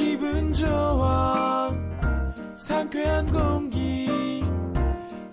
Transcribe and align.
기분 0.00 0.50
좋아. 0.54 1.70
상쾌한 2.56 3.30
공기. 3.30 4.42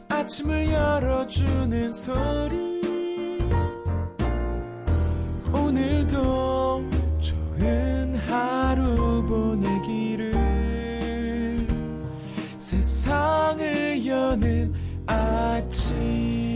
아침을 0.09 0.70
열어주는 0.70 1.93
소리. 1.93 2.82
오늘도 5.53 6.83
좋은 7.22 8.16
하루 8.27 9.24
보내기를. 9.26 10.36
세상을 12.60 14.06
여는 14.06 14.74
아침 15.06 16.46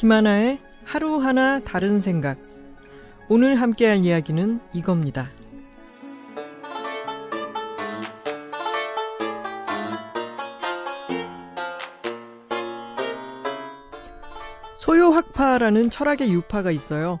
김하나의 0.00 0.58
하루하나 0.86 1.60
다른 1.60 2.00
생각. 2.00 2.38
오늘 3.28 3.56
함께할 3.56 4.02
이야기는 4.02 4.60
이겁니다. 4.72 5.30
소요학파라는 14.78 15.90
철학의 15.90 16.32
유파가 16.32 16.70
있어요. 16.70 17.20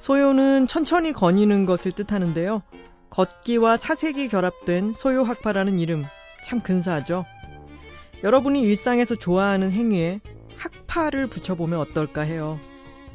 소요는 0.00 0.66
천천히 0.66 1.12
거니는 1.12 1.66
것을 1.66 1.92
뜻하는데요. 1.92 2.62
걷기와 3.10 3.76
사색이 3.76 4.26
결합된 4.26 4.94
소요학파라는 4.96 5.78
이름 5.78 6.02
참 6.44 6.60
근사하죠. 6.62 7.24
여러분이 8.24 8.60
일상에서 8.62 9.14
좋아하는 9.14 9.70
행위에 9.70 10.20
학파를 10.88 11.26
붙여보면 11.28 11.78
어떨까 11.78 12.22
해요. 12.22 12.58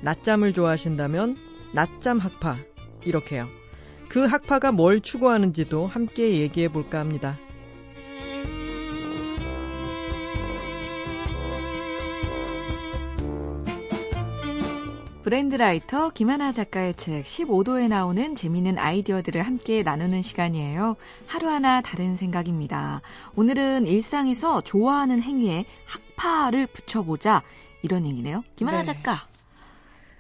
낮잠을 0.02 0.54
좋아하신다면 0.54 1.36
낮잠 1.74 2.20
학파 2.20 2.56
이렇게요. 3.04 3.48
그 4.08 4.26
학파가 4.26 4.72
뭘 4.72 5.02
추구하는지도 5.02 5.88
함께 5.88 6.40
얘기해 6.40 6.70
볼까 6.70 7.00
합니다. 7.00 7.38
브랜드라이터 15.24 16.10
김하나 16.10 16.52
작가의 16.52 16.96
책 16.96 17.24
15도에 17.24 17.88
나오는 17.88 18.36
재미있는 18.36 18.78
아이디어들을 18.78 19.42
함께 19.42 19.82
나누는 19.82 20.22
시간이에요. 20.22 20.98
하루하나 21.28 21.80
다른 21.80 22.18
생각입니다. 22.18 23.02
오늘은 23.36 23.88
일상에서 23.88 24.60
좋아하는 24.62 25.22
행위에 25.22 25.64
학파를 25.86 26.68
붙여보자 26.68 27.42
이런 27.84 28.06
얘기네요. 28.06 28.44
김하나 28.56 28.80
네. 28.80 28.86
작가. 28.86 29.26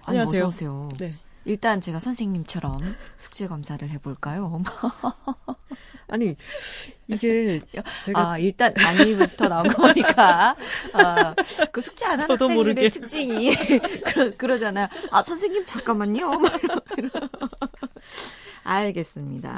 아니, 0.03 0.19
안녕하세요. 0.19 0.44
어서 0.44 0.47
오세요. 0.50 0.89
네. 1.00 1.16
일단 1.45 1.81
제가 1.81 2.00
선생님처럼 2.00 2.95
숙제 3.17 3.47
검사를 3.47 3.89
해볼까요? 3.89 4.61
아니 6.09 6.36
이게 7.08 7.61
제가 8.06 8.31
아, 8.34 8.38
일단 8.38 8.73
단위부터 8.73 9.47
나온 9.47 9.67
거니까. 9.69 10.56
아, 10.94 11.34
그 11.72 11.81
숙제 11.81 12.06
안 12.06 12.19
하는 12.19 12.30
학생들의 12.30 12.56
모르게. 12.58 12.89
특징이 12.89 13.56
그러, 14.06 14.38
그러잖아요. 14.38 14.88
아, 15.11 15.23
선생님 15.23 15.66
잠깐만요. 15.66 16.31
알겠습니다. 18.64 19.58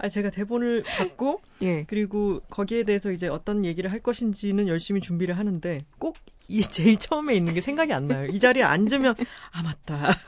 아 0.00 0.08
제가 0.08 0.30
대본을 0.30 0.84
받고 0.84 1.40
예. 1.62 1.84
그리고 1.84 2.40
거기에 2.50 2.84
대해서 2.84 3.10
이제 3.10 3.26
어떤 3.28 3.64
얘기를 3.64 3.90
할 3.90 3.98
것인지는 4.00 4.68
열심히 4.68 5.00
준비를 5.00 5.36
하는데 5.38 5.84
꼭 5.98 6.16
이 6.48 6.62
제일 6.62 6.96
처음에 6.96 7.34
있는 7.34 7.52
게 7.54 7.60
생각이 7.60 7.92
안 7.92 8.08
나요. 8.08 8.26
이 8.26 8.38
자리에 8.40 8.62
앉으면 8.62 9.14
아 9.52 9.62
맞다. 9.62 10.18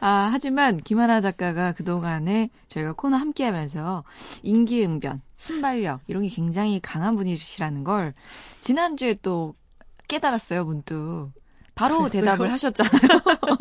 아, 0.00 0.28
하지만 0.32 0.78
김하나 0.78 1.20
작가가 1.20 1.70
그동안에 1.72 2.50
저희가 2.66 2.92
코너 2.94 3.16
함께 3.16 3.44
하면서 3.44 4.02
인기응변, 4.42 5.20
순발력, 5.36 6.00
이런 6.08 6.24
게 6.24 6.28
굉장히 6.28 6.80
강한 6.80 7.14
분이시라는 7.14 7.84
걸 7.84 8.12
지난주에 8.58 9.14
또 9.22 9.54
깨달았어요, 10.08 10.64
문득. 10.64 11.30
바로 11.76 11.98
그랬어요? 11.98 12.20
대답을 12.22 12.50
하셨잖아요. 12.50 13.00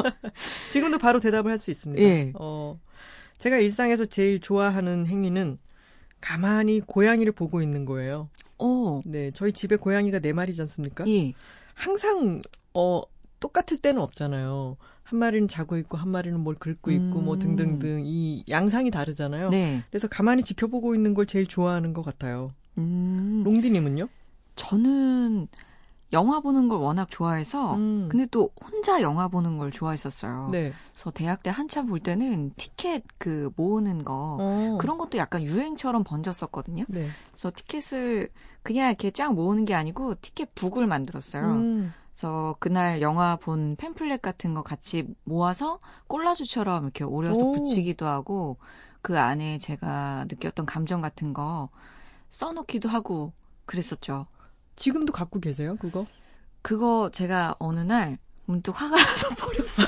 지금도 0.74 0.98
바로 0.98 1.20
대답을 1.20 1.52
할 1.52 1.60
수 1.60 1.70
있습니다. 1.70 2.02
예. 2.02 2.34
어, 2.36 2.80
제가 3.38 3.58
일상에서 3.58 4.06
제일 4.06 4.42
좋아하는 4.42 5.06
행위는 5.06 5.60
가만히 6.22 6.80
고양이를 6.80 7.34
보고 7.34 7.62
있는 7.62 7.86
거예요. 7.86 8.30
오, 8.60 9.02
네, 9.06 9.32
저희 9.32 9.52
집에 9.52 9.76
고양이가 9.76 10.20
네 10.20 10.34
마리지 10.34 10.62
않습니까? 10.62 11.06
예. 11.08 11.34
항상 11.74 12.42
어 12.74 13.02
똑같을 13.40 13.78
때는 13.78 14.02
없잖아요. 14.02 14.78
한 15.04 15.20
마리는 15.20 15.50
자고 15.50 15.78
있고 15.78 15.98
한 15.98 16.08
마리는 16.10 16.40
뭘 16.40 16.56
긁고 16.56 16.92
있고 16.92 17.20
뭐 17.20 17.34
음. 17.34 17.40
등등등 17.40 18.04
이 18.06 18.46
양상이 18.50 18.92
다르잖아요. 18.92 19.50
네. 19.50 19.84
그래서 19.90 20.08
가만히 20.08 20.42
지켜보고 20.44 20.96
있는 20.96 21.14
걸 21.14 21.26
제일 21.26 21.48
좋아하는 21.48 21.92
것 21.92 22.04
같아요. 22.04 22.52
음, 22.78 23.42
롱디님은요? 23.44 24.08
저는 24.56 25.48
영화 26.14 26.40
보는 26.40 26.68
걸 26.68 26.80
워낙 26.80 27.08
좋아해서 27.10 27.76
음. 27.76 28.08
근데 28.10 28.26
또 28.32 28.52
혼자 28.64 29.02
영화 29.02 29.28
보는 29.28 29.58
걸 29.58 29.72
좋아했었어요. 29.72 30.50
네. 30.52 30.74
그래서 30.94 31.12
대학 31.12 31.42
때 31.44 31.50
한참 31.50 31.88
볼 31.88 32.00
때는 32.00 32.52
티켓 32.58 33.04
그 33.18 33.52
모으는 33.56 34.04
거 34.04 34.38
어. 34.40 34.78
그런 34.80 34.98
것도 34.98 35.18
약간 35.18 35.44
유행처럼 35.44 36.04
번졌었거든요. 36.04 36.86
네. 36.90 37.08
그래서 37.32 37.52
티켓을 37.56 38.30
그냥 38.64 38.90
이렇게 38.90 39.12
쫙 39.12 39.34
모으는 39.34 39.66
게 39.66 39.74
아니고 39.74 40.16
티켓 40.22 40.54
북을 40.56 40.86
만들었어요. 40.88 41.44
음. 41.46 41.94
그래서 42.12 42.56
그날 42.60 43.02
영화 43.02 43.38
본 43.38 43.76
팸플렛 43.78 44.22
같은 44.22 44.54
거 44.54 44.64
같이 44.64 45.08
모아서 45.24 45.80
콜라주처럼 46.08 46.84
이렇게 46.84 47.04
오려서 47.04 47.46
오. 47.46 47.52
붙이기도 47.54 48.06
하고 48.06 48.58
그 49.02 49.18
안에 49.18 49.58
제가 49.58 50.26
느꼈던 50.30 50.66
감정 50.66 51.02
같은 51.02 51.34
거 51.34 51.70
써놓기도 52.30 52.90
하고 52.90 53.32
그랬었죠. 53.66 54.28
지금도 54.82 55.14
갖고 55.14 55.40
계세요, 55.40 55.76
그거? 55.80 56.08
그거 56.64 57.12
제가 57.14 57.56
어느 57.60 57.82
날 57.82 58.18
문득 58.46 58.72
화가 58.82 58.96
나서 58.96 59.30
버렸어요. 59.38 59.88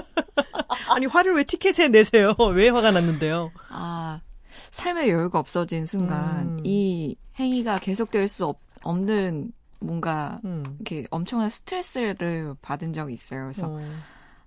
아니, 0.88 1.04
화를 1.04 1.34
왜 1.34 1.44
티켓에 1.44 1.88
내세요? 1.88 2.34
왜 2.54 2.70
화가 2.70 2.92
났는데요? 2.92 3.52
아, 3.68 4.22
삶의 4.48 5.10
여유가 5.10 5.38
없어진 5.38 5.84
순간 5.84 6.58
음. 6.58 6.60
이 6.64 7.14
행위가 7.38 7.76
계속될 7.76 8.26
수 8.28 8.46
없, 8.46 8.58
없는 8.82 9.52
뭔가 9.80 10.40
음. 10.46 10.64
이렇게 10.80 11.06
엄청난 11.10 11.50
스트레스를 11.50 12.54
받은 12.62 12.94
적이 12.94 13.12
있어요. 13.12 13.42
그래서 13.42 13.68
어. 13.68 13.76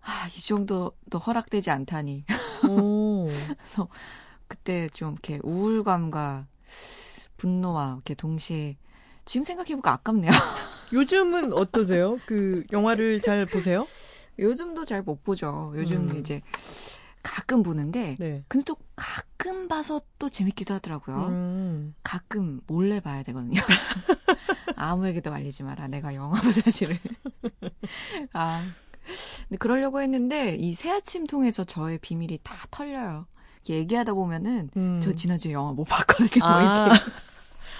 아, 0.01 0.27
이 0.35 0.41
정도도 0.41 1.19
허락되지 1.19 1.69
않다니. 1.69 2.25
오. 2.67 3.27
그래서 3.59 3.87
그때 4.47 4.89
좀 4.93 5.11
이렇게 5.11 5.39
우울감과 5.43 6.47
분노와 7.37 7.93
이렇게 7.97 8.15
동시에 8.15 8.77
지금 9.29 9.43
생각해보니까 9.43 9.93
아깝네요. 9.93 10.31
요즘은 10.91 11.53
어떠세요? 11.53 12.17
그 12.25 12.63
영화를 12.71 13.21
잘 13.21 13.45
보세요? 13.45 13.85
요즘도 14.39 14.85
잘 14.85 15.03
못 15.03 15.23
보죠. 15.23 15.71
요즘 15.75 16.09
음. 16.09 16.17
이제 16.17 16.41
가끔 17.21 17.61
보는데 17.61 18.15
네. 18.17 18.43
근데 18.47 18.63
또 18.65 18.75
가끔 18.95 19.67
봐서 19.67 20.01
또 20.17 20.29
재밌기도 20.29 20.73
하더라고요. 20.73 21.27
음. 21.27 21.93
가끔 22.01 22.61
몰래 22.65 22.99
봐야 23.01 23.21
되거든요. 23.21 23.61
아무에게도 24.75 25.31
알리지 25.31 25.61
마라. 25.61 25.87
내가 25.89 26.15
영화 26.15 26.41
부 26.41 26.51
사실을. 26.51 26.97
아, 28.33 28.63
근데 29.47 29.57
그러려고 29.59 30.01
했는데 30.01 30.55
이 30.55 30.73
새아침 30.73 31.27
통해서 31.27 31.63
저의 31.63 31.99
비밀이 31.99 32.39
다 32.41 32.55
털려요. 32.71 33.27
얘기하다 33.69 34.13
보면은 34.13 34.71
음. 34.75 34.99
저 35.03 35.13
지난주에 35.13 35.51
영화 35.51 35.71
못 35.71 35.83
봤거든요. 35.83 36.39
뭐 36.39 36.47
아. 36.47 36.85
이렇게. 36.87 37.11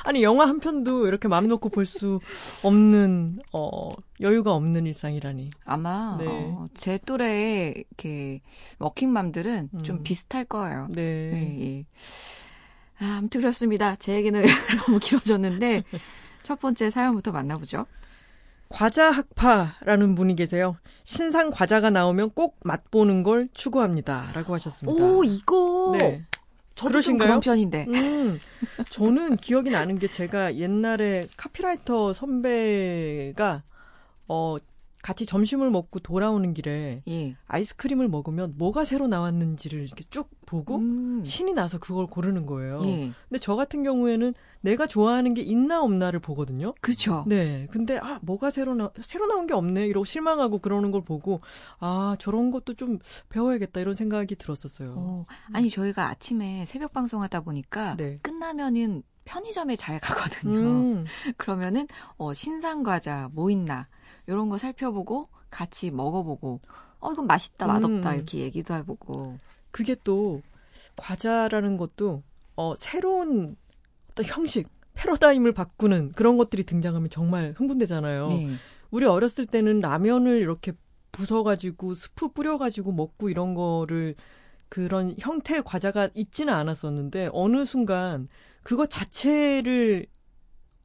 아니 0.03 0.23
영화 0.23 0.47
한 0.47 0.59
편도 0.59 1.07
이렇게 1.07 1.27
마음 1.27 1.47
놓고 1.47 1.69
볼 1.69 1.85
수 1.85 2.19
없는 2.63 3.39
어 3.53 3.91
여유가 4.21 4.53
없는 4.53 4.85
일상이라니. 4.85 5.49
아마 5.65 6.17
네. 6.19 6.25
어, 6.27 6.67
제 6.73 6.97
또래의 7.05 7.75
이렇게 7.89 8.41
워킹맘들은 8.79 9.69
좀 9.83 9.97
음. 9.97 10.03
비슷할 10.03 10.45
거예요. 10.45 10.87
네. 10.91 11.01
예, 11.01 11.61
예. 11.79 11.85
아, 12.99 13.15
아무튼 13.17 13.41
그렇습니다. 13.41 13.95
제 13.95 14.13
얘기는 14.15 14.41
너무 14.85 14.99
길어졌는데 14.99 15.83
첫 16.43 16.59
번째 16.59 16.89
사연부터 16.89 17.31
만나보죠. 17.31 17.85
과자 18.69 19.09
학파라는 19.09 20.13
분이 20.13 20.35
계세요. 20.35 20.75
신상 21.03 21.49
과자가 21.49 21.89
나오면 21.89 22.31
꼭 22.31 22.59
맛보는 22.63 23.23
걸 23.23 23.49
추구합니다.라고 23.55 24.53
하셨습니다. 24.53 25.03
오 25.03 25.23
이거 25.23 25.95
네. 25.99 26.23
저도 26.79 26.91
그러신가요? 26.91 27.27
좀 27.27 27.27
그런 27.27 27.39
편인데. 27.41 27.85
음, 27.89 28.39
저는 28.89 29.37
기억이 29.37 29.69
나는 29.69 29.99
게 29.99 30.07
제가 30.07 30.55
옛날에 30.55 31.27
카피라이터 31.37 32.13
선배가 32.13 33.63
어 34.27 34.57
같이 35.01 35.25
점심을 35.25 35.69
먹고 35.69 35.99
돌아오는 35.99 36.53
길에 36.53 37.01
예. 37.07 37.35
아이스크림을 37.47 38.07
먹으면 38.09 38.55
뭐가 38.57 38.83
새로 38.83 39.07
나왔는지를 39.07 39.83
이렇게 39.83 40.03
쭉 40.09 40.29
보고 40.45 40.77
음. 40.77 41.23
신이 41.23 41.53
나서 41.53 41.79
그걸 41.79 42.05
고르는 42.07 42.45
거예요. 42.45 42.73
예. 42.83 43.13
근데 43.29 43.39
저 43.39 43.55
같은 43.55 43.83
경우에는 43.83 44.33
내가 44.61 44.87
좋아하는 44.87 45.33
게 45.33 45.41
있나 45.41 45.81
없나를 45.81 46.19
보거든요. 46.19 46.73
그렇죠. 46.81 47.23
네. 47.27 47.67
근데 47.71 47.97
아, 47.97 48.19
뭐가 48.21 48.51
새로 48.51 48.75
나 48.75 48.91
새로 49.01 49.27
나온 49.27 49.47
게 49.47 49.53
없네. 49.53 49.87
이러고 49.87 50.03
실망하고 50.03 50.59
그러는 50.59 50.91
걸 50.91 51.01
보고 51.03 51.39
아, 51.79 52.17
저런 52.19 52.51
것도 52.51 52.73
좀 52.73 52.99
배워야겠다 53.29 53.79
이런 53.79 53.93
생각이 53.93 54.35
들었었어요. 54.35 54.95
어, 54.97 55.25
아니 55.53 55.69
저희가 55.69 56.09
아침에 56.09 56.65
새벽 56.65 56.91
방송하다 56.91 57.41
보니까 57.41 57.95
네. 57.95 58.19
끝나면은 58.21 59.03
편의점에 59.23 59.75
잘 59.75 59.99
가거든요. 59.99 60.57
음. 60.57 61.05
그러면은 61.37 61.87
어, 62.17 62.33
신상 62.33 62.83
과자 62.83 63.29
뭐 63.31 63.51
있나 63.51 63.87
이런 64.29 64.49
거 64.49 64.57
살펴보고 64.57 65.25
같이 65.49 65.91
먹어보고 65.91 66.59
어 66.99 67.11
이건 67.11 67.27
맛있다 67.27 67.67
맛없다 67.67 68.11
음. 68.11 68.15
이렇게 68.15 68.39
얘기도 68.39 68.73
해보고 68.75 69.37
그게 69.71 69.95
또 70.03 70.41
과자라는 70.95 71.77
것도 71.77 72.23
어, 72.55 72.75
새로운 72.75 73.55
어떤 74.11 74.25
형식, 74.25 74.67
패러다임을 74.93 75.53
바꾸는 75.53 76.11
그런 76.11 76.37
것들이 76.37 76.63
등장하면 76.63 77.09
정말 77.09 77.53
흥분되잖아요. 77.57 78.27
네. 78.27 78.55
우리 78.91 79.05
어렸을 79.05 79.45
때는 79.45 79.79
라면을 79.79 80.39
이렇게 80.39 80.73
부숴가지고 81.13 81.95
스프 81.95 82.33
뿌려가지고 82.33 82.91
먹고 82.91 83.29
이런 83.29 83.53
거를 83.53 84.15
그런 84.67 85.15
형태의 85.17 85.63
과자가 85.63 86.09
있지는 86.13 86.53
않았었는데 86.53 87.29
어느 87.31 87.65
순간 87.65 88.27
그거 88.61 88.85
자체를 88.85 90.05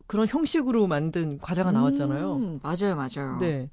그런 0.06 0.28
형식으로 0.28 0.86
만든 0.86 1.38
과자가 1.38 1.72
나왔잖아요. 1.72 2.36
음, 2.36 2.60
맞아요, 2.62 2.96
맞아요. 2.96 3.38
네. 3.38 3.68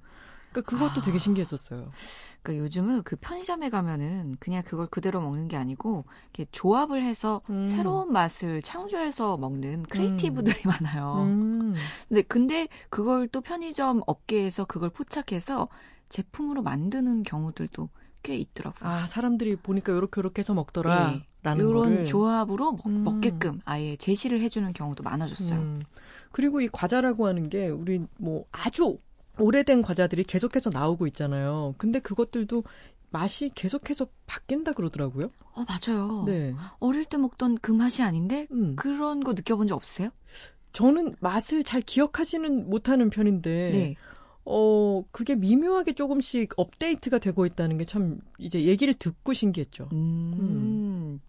그러니까 0.52 0.70
그것도 0.70 1.02
아. 1.02 1.04
되게 1.04 1.18
신기했었어요. 1.18 1.92
그러니까 2.42 2.66
요즘은 2.66 3.04
그 3.04 3.16
편의점에 3.16 3.70
가면은 3.70 4.36
그냥 4.40 4.64
그걸 4.66 4.88
그대로 4.88 5.22
먹는 5.22 5.48
게 5.48 5.58
아니고 5.58 6.06
이렇게 6.24 6.46
조합을 6.52 7.04
해서 7.04 7.42
음. 7.50 7.66
새로운 7.66 8.12
맛을 8.12 8.62
창조해서 8.62 9.38
먹는 9.38 9.84
크리에이티브들이 9.84 10.64
많아요. 10.66 11.24
음. 11.24 11.76
근데 12.10 12.22
근데 12.24 12.68
그걸 12.90 13.28
또 13.28 13.42
편의점 13.42 14.02
업계에서 14.08 14.66
그걸 14.66 14.90
포착해서 14.90 15.70
제품으로 16.10 16.62
만드는 16.62 17.24
경우들도 17.24 17.90
꽤 18.24 18.36
있더라고요. 18.38 18.88
아, 18.88 19.08
사람들이 19.08 19.56
보니까 19.56 19.94
요렇게 19.94 20.20
요렇게 20.20 20.40
해서 20.42 20.54
먹더라. 20.54 21.12
네. 21.12 21.26
라는 21.44 21.68
이런 21.68 21.84
거를. 21.86 22.06
조합으로 22.06 22.74
먹, 22.74 22.86
음. 22.88 23.04
먹게끔 23.04 23.62
아예 23.66 23.96
제시를 23.96 24.42
해주는 24.42 24.72
경우도 24.74 25.04
많아졌어요. 25.04 25.76
음. 26.32 26.34
그리고 26.34 26.62
이 26.62 26.68
과자라고 26.68 27.28
하는 27.28 27.50
게 27.50 27.68
우리 27.70 28.02
뭐 28.18 28.46
아주 28.52 28.98
오래된 29.40 29.82
과자들이 29.82 30.24
계속해서 30.24 30.70
나오고 30.70 31.08
있잖아요. 31.08 31.76
근데 31.78 32.00
그것들도 32.00 32.64
맛이 33.10 33.52
계속해서 33.54 34.08
바뀐다 34.26 34.72
그러더라고요. 34.74 35.32
어 35.54 35.66
맞아요. 35.68 36.24
네. 36.26 36.56
어릴 36.80 37.06
때 37.06 37.18
먹던 37.18 37.58
그 37.62 37.72
맛이 37.72 38.02
아닌데 38.04 38.48
음. 38.52 38.76
그런 38.76 39.24
거 39.24 39.34
느껴본 39.34 39.68
적 39.68 39.76
없으세요? 39.76 40.10
저는 40.72 41.16
맛을 41.20 41.66
잘 41.66 41.82
기억하지는 41.82 42.70
못하는 42.70 43.10
편인데, 43.10 43.72
네. 43.74 43.96
어, 44.46 45.04
그게 45.12 45.36
미묘하게 45.36 45.94
조금씩 45.94 46.54
업데이트가 46.56 47.20
되고 47.20 47.46
있다는 47.46 47.78
게 47.78 47.84
참 47.86 48.20
이제 48.40 48.64
얘기를 48.64 48.94
듣고 48.94 49.34
신기했죠. 49.34 49.90
음. 49.92 51.20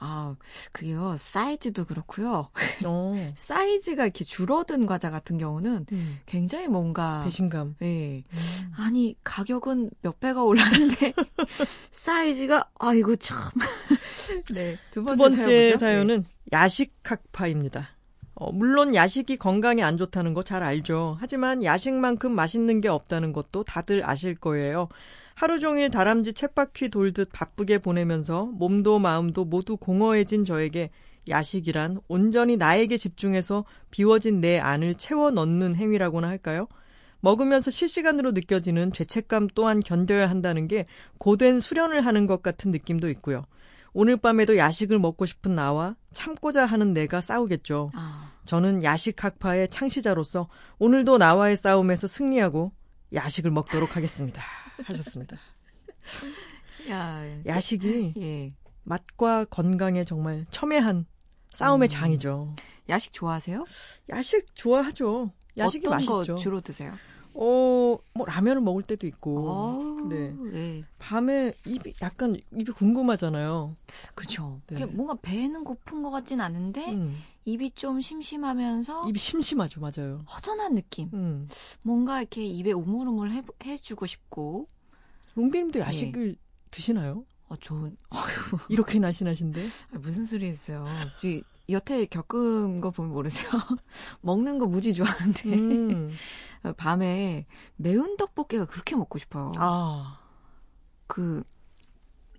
아, 0.00 0.36
그게요. 0.72 1.16
사이즈도 1.18 1.84
그렇고요. 1.84 2.50
어. 2.86 3.32
사이즈가 3.34 4.04
이렇게 4.04 4.24
줄어든 4.24 4.86
과자 4.86 5.10
같은 5.10 5.38
경우는 5.38 5.86
음. 5.92 6.18
굉장히 6.26 6.68
뭔가 6.68 7.22
배신감. 7.24 7.76
예. 7.82 8.18
음. 8.18 8.72
아니, 8.76 9.16
가격은 9.24 9.90
몇 10.02 10.20
배가 10.20 10.42
올랐는데 10.44 11.12
사이즈가 11.92 12.68
아이고 12.78 13.16
참. 13.16 13.38
네. 14.52 14.78
두두 14.90 15.04
번째, 15.16 15.36
번째 15.36 15.42
사연은요? 15.42 15.76
사연은 15.78 16.24
야식 16.52 16.92
학파입니다. 17.02 17.88
어, 18.34 18.52
물론 18.52 18.94
야식이 18.94 19.36
건강에 19.36 19.82
안 19.82 19.96
좋다는 19.96 20.32
거 20.32 20.44
잘 20.44 20.62
알죠. 20.62 21.16
하지만 21.20 21.64
야식만큼 21.64 22.32
맛있는 22.32 22.80
게 22.80 22.88
없다는 22.88 23.32
것도 23.32 23.64
다들 23.64 24.08
아실 24.08 24.36
거예요. 24.36 24.88
하루 25.38 25.60
종일 25.60 25.88
다람쥐 25.88 26.32
쳇바퀴 26.32 26.88
돌듯 26.88 27.30
바쁘게 27.32 27.78
보내면서 27.78 28.46
몸도 28.46 28.98
마음도 28.98 29.44
모두 29.44 29.76
공허해진 29.76 30.44
저에게 30.44 30.90
야식이란 31.28 32.00
온전히 32.08 32.56
나에게 32.56 32.96
집중해서 32.96 33.64
비워진 33.92 34.40
내 34.40 34.58
안을 34.58 34.96
채워 34.96 35.30
넣는 35.30 35.76
행위라고나 35.76 36.26
할까요? 36.26 36.66
먹으면서 37.20 37.70
실시간으로 37.70 38.32
느껴지는 38.32 38.92
죄책감 38.92 39.50
또한 39.54 39.78
견뎌야 39.78 40.28
한다는 40.28 40.66
게 40.66 40.86
고된 41.18 41.60
수련을 41.60 42.04
하는 42.04 42.26
것 42.26 42.42
같은 42.42 42.72
느낌도 42.72 43.08
있고요. 43.10 43.44
오늘 43.92 44.16
밤에도 44.16 44.56
야식을 44.56 44.98
먹고 44.98 45.24
싶은 45.24 45.54
나와 45.54 45.94
참고자 46.12 46.66
하는 46.66 46.92
내가 46.92 47.20
싸우겠죠. 47.20 47.90
아, 47.94 48.32
저는 48.44 48.82
야식 48.82 49.22
학파의 49.22 49.68
창시자로서 49.68 50.48
오늘도 50.80 51.18
나와의 51.18 51.56
싸움에서 51.56 52.08
승리하고 52.08 52.72
야식을 53.14 53.52
먹도록 53.52 53.96
하겠습니다. 53.96 54.42
하셨습니다. 54.84 55.36
야, 56.90 57.22
야식이 57.46 58.14
예. 58.18 58.52
맛과 58.84 59.44
건강에 59.46 60.04
정말 60.04 60.46
첨예한 60.50 61.06
싸움의 61.54 61.88
음. 61.88 61.90
장이죠. 61.90 62.56
야식 62.88 63.12
좋아하세요? 63.12 63.64
야식 64.10 64.46
좋아하죠. 64.54 65.32
야식이 65.56 65.86
어떤 65.86 65.96
맛있죠. 65.96 66.34
거 66.34 66.36
주로 66.36 66.60
드세요? 66.60 66.94
어, 67.34 67.96
뭐 68.14 68.26
라면을 68.26 68.60
먹을 68.60 68.82
때도 68.82 69.06
있고. 69.06 69.48
아, 69.50 70.08
네. 70.08 70.34
네. 70.52 70.84
밤에 70.98 71.52
입이 71.66 71.94
약간 72.02 72.36
입이 72.52 72.72
궁금하잖아요. 72.72 73.76
그렇죠. 74.14 74.60
네. 74.68 74.84
뭔가 74.86 75.16
배는 75.20 75.64
고픈 75.64 76.02
것 76.02 76.10
같진 76.10 76.40
않은데 76.40 76.92
음, 76.92 77.22
입이 77.44 77.70
좀 77.72 78.00
심심하면서 78.00 79.08
입이 79.08 79.18
심심하죠, 79.18 79.80
맞아요. 79.80 80.24
허전한 80.28 80.74
느낌. 80.74 81.10
음. 81.14 81.48
뭔가 81.82 82.20
이렇게 82.20 82.44
입에 82.44 82.72
우물우물 82.72 83.30
해, 83.30 83.42
해주고 83.64 84.06
싶고. 84.06 84.66
롱디님도 85.34 85.78
야식을 85.78 86.36
드시나요? 86.70 87.24
어, 87.48 87.56
좋은. 87.56 87.96
이렇게 88.68 88.98
날씬하신데? 88.98 89.66
아, 89.92 89.98
무슨 89.98 90.24
소리였어요? 90.24 90.84
여태 91.70 92.04
겪은 92.06 92.80
거 92.80 92.90
보면 92.90 93.12
모르세요? 93.12 93.50
먹는 94.22 94.58
거 94.58 94.66
무지 94.66 94.94
좋아하는데 94.94 95.48
음. 95.50 96.10
밤에 96.76 97.46
매운 97.76 98.16
떡볶이가 98.16 98.66
그렇게 98.66 98.96
먹고 98.96 99.18
싶어요. 99.18 99.52
아, 99.56 100.18
그 101.06 101.42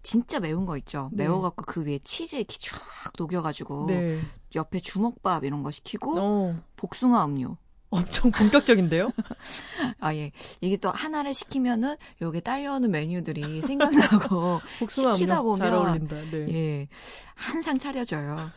진짜 0.02 0.40
매운 0.40 0.66
거 0.66 0.78
있죠. 0.78 1.10
네. 1.14 1.24
매워갖고 1.24 1.64
그 1.66 1.86
위에 1.86 2.00
치즈 2.00 2.38
이렇게 2.38 2.58
쫙 2.60 2.80
녹여가지고 3.18 3.88
네. 3.88 4.20
옆에 4.56 4.80
주먹밥 4.80 5.44
이런 5.44 5.62
거 5.64 5.72
시키고 5.72 6.20
어, 6.20 6.64
복숭아 6.76 7.26
음료. 7.26 7.58
엄청 7.92 8.30
본격적인데요? 8.32 9.12
아 10.00 10.14
예, 10.14 10.32
이게 10.62 10.78
또 10.78 10.92
하나를 10.92 11.34
시키면은 11.34 11.98
여기 12.22 12.40
딸려오는 12.40 12.90
메뉴들이 12.90 13.62
생각나고 13.64 14.62
복숭아 14.80 15.16
시키다 15.16 15.42
보면. 15.42 16.08
네. 16.08 16.54
예, 16.54 16.88
한상 17.36 17.78
차려져요. 17.80 18.52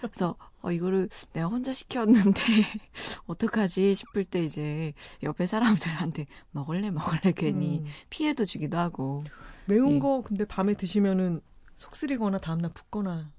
그래서 0.00 0.36
어, 0.62 0.72
이거를 0.72 1.08
내가 1.32 1.46
혼자 1.48 1.72
시켰는데 1.72 2.40
어떡하지 3.26 3.94
싶을 3.94 4.24
때 4.24 4.42
이제 4.44 4.92
옆에 5.22 5.46
사람들한테 5.46 6.26
먹을래 6.50 6.90
먹을래 6.90 7.32
괜히 7.32 7.78
음. 7.80 7.84
피해도 8.10 8.44
주기도 8.44 8.78
하고 8.78 9.24
매운 9.66 9.96
예. 9.96 9.98
거 9.98 10.22
근데 10.24 10.44
밤에 10.44 10.74
드시면은 10.74 11.40
속 11.76 11.94
쓰리거나 11.96 12.38
다음날 12.38 12.72
붓거나. 12.72 13.30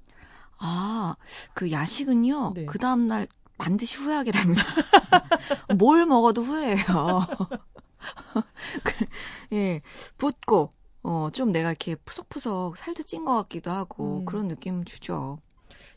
아 0.60 1.16
그 1.54 1.72
야식은요 1.72 2.54
네. 2.56 2.66
그 2.66 2.80
다음 2.80 3.08
날 3.08 3.28
반드시 3.58 3.98
후회하게 3.98 4.32
됩니다. 4.32 4.64
뭘 5.78 6.06
먹어도 6.06 6.42
후회해요. 6.44 7.28
그, 8.84 9.06
예, 9.54 9.82
붓고 10.18 10.70
어 11.04 11.30
좀 11.34 11.52
내가 11.52 11.70
이렇게 11.70 11.96
푸석푸석 11.96 12.78
살도 12.78 13.04
찐 13.04 13.26
것 13.26 13.36
같기도 13.44 13.72
하고 13.72 14.20
음. 14.20 14.26
그런 14.26 14.48
느낌 14.48 14.84
주죠. 14.86 15.40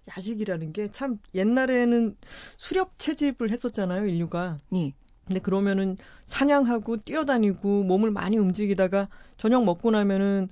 야식이라는 0.08 0.72
게 0.72 0.88
참 0.90 1.18
옛날에는 1.34 2.16
수렵 2.56 2.98
채집을 2.98 3.50
했었잖아요, 3.50 4.06
인류가. 4.06 4.58
예. 4.74 4.92
근데 5.26 5.40
그러면은 5.40 5.96
사냥하고 6.26 6.96
뛰어다니고 6.96 7.84
몸을 7.84 8.10
많이 8.10 8.36
움직이다가 8.38 9.08
저녁 9.36 9.64
먹고 9.64 9.90
나면은 9.92 10.48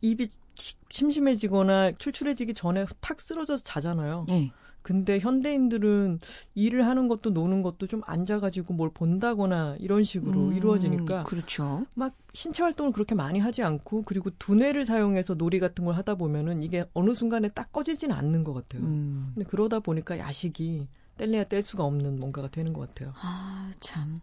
입이 0.00 0.28
시- 0.56 0.74
심심해지거나 0.90 1.92
출출해지기 1.98 2.54
전에 2.54 2.86
탁 3.00 3.20
쓰러져서 3.20 3.62
자잖아요. 3.64 4.26
예. 4.30 4.50
근데 4.88 5.18
현대인들은 5.18 6.18
일을 6.54 6.86
하는 6.86 7.08
것도 7.08 7.28
노는 7.28 7.60
것도 7.60 7.86
좀 7.86 8.00
앉아가지고 8.06 8.72
뭘 8.72 8.88
본다거나 8.88 9.76
이런 9.80 10.02
식으로 10.02 10.46
음, 10.46 10.52
이루어지니까 10.54 11.24
그렇죠. 11.24 11.82
막 11.94 12.14
신체 12.32 12.62
활동을 12.62 12.92
그렇게 12.92 13.14
많이 13.14 13.38
하지 13.38 13.62
않고 13.62 14.04
그리고 14.06 14.30
두뇌를 14.38 14.86
사용해서 14.86 15.34
놀이 15.34 15.60
같은 15.60 15.84
걸 15.84 15.94
하다 15.94 16.14
보면은 16.14 16.62
이게 16.62 16.86
어느 16.94 17.12
순간에 17.12 17.50
딱 17.50 17.70
꺼지지는 17.70 18.16
않는 18.16 18.44
것 18.44 18.54
같아요. 18.54 18.80
음. 18.82 19.32
근데 19.34 19.46
그러다 19.50 19.80
보니까 19.80 20.18
야식이 20.18 20.88
뗄래야 21.18 21.44
뗄 21.44 21.60
수가 21.60 21.84
없는 21.84 22.18
뭔가가 22.18 22.48
되는 22.48 22.72
것 22.72 22.88
같아요. 22.88 23.12
아, 23.20 23.70
참. 23.80 24.22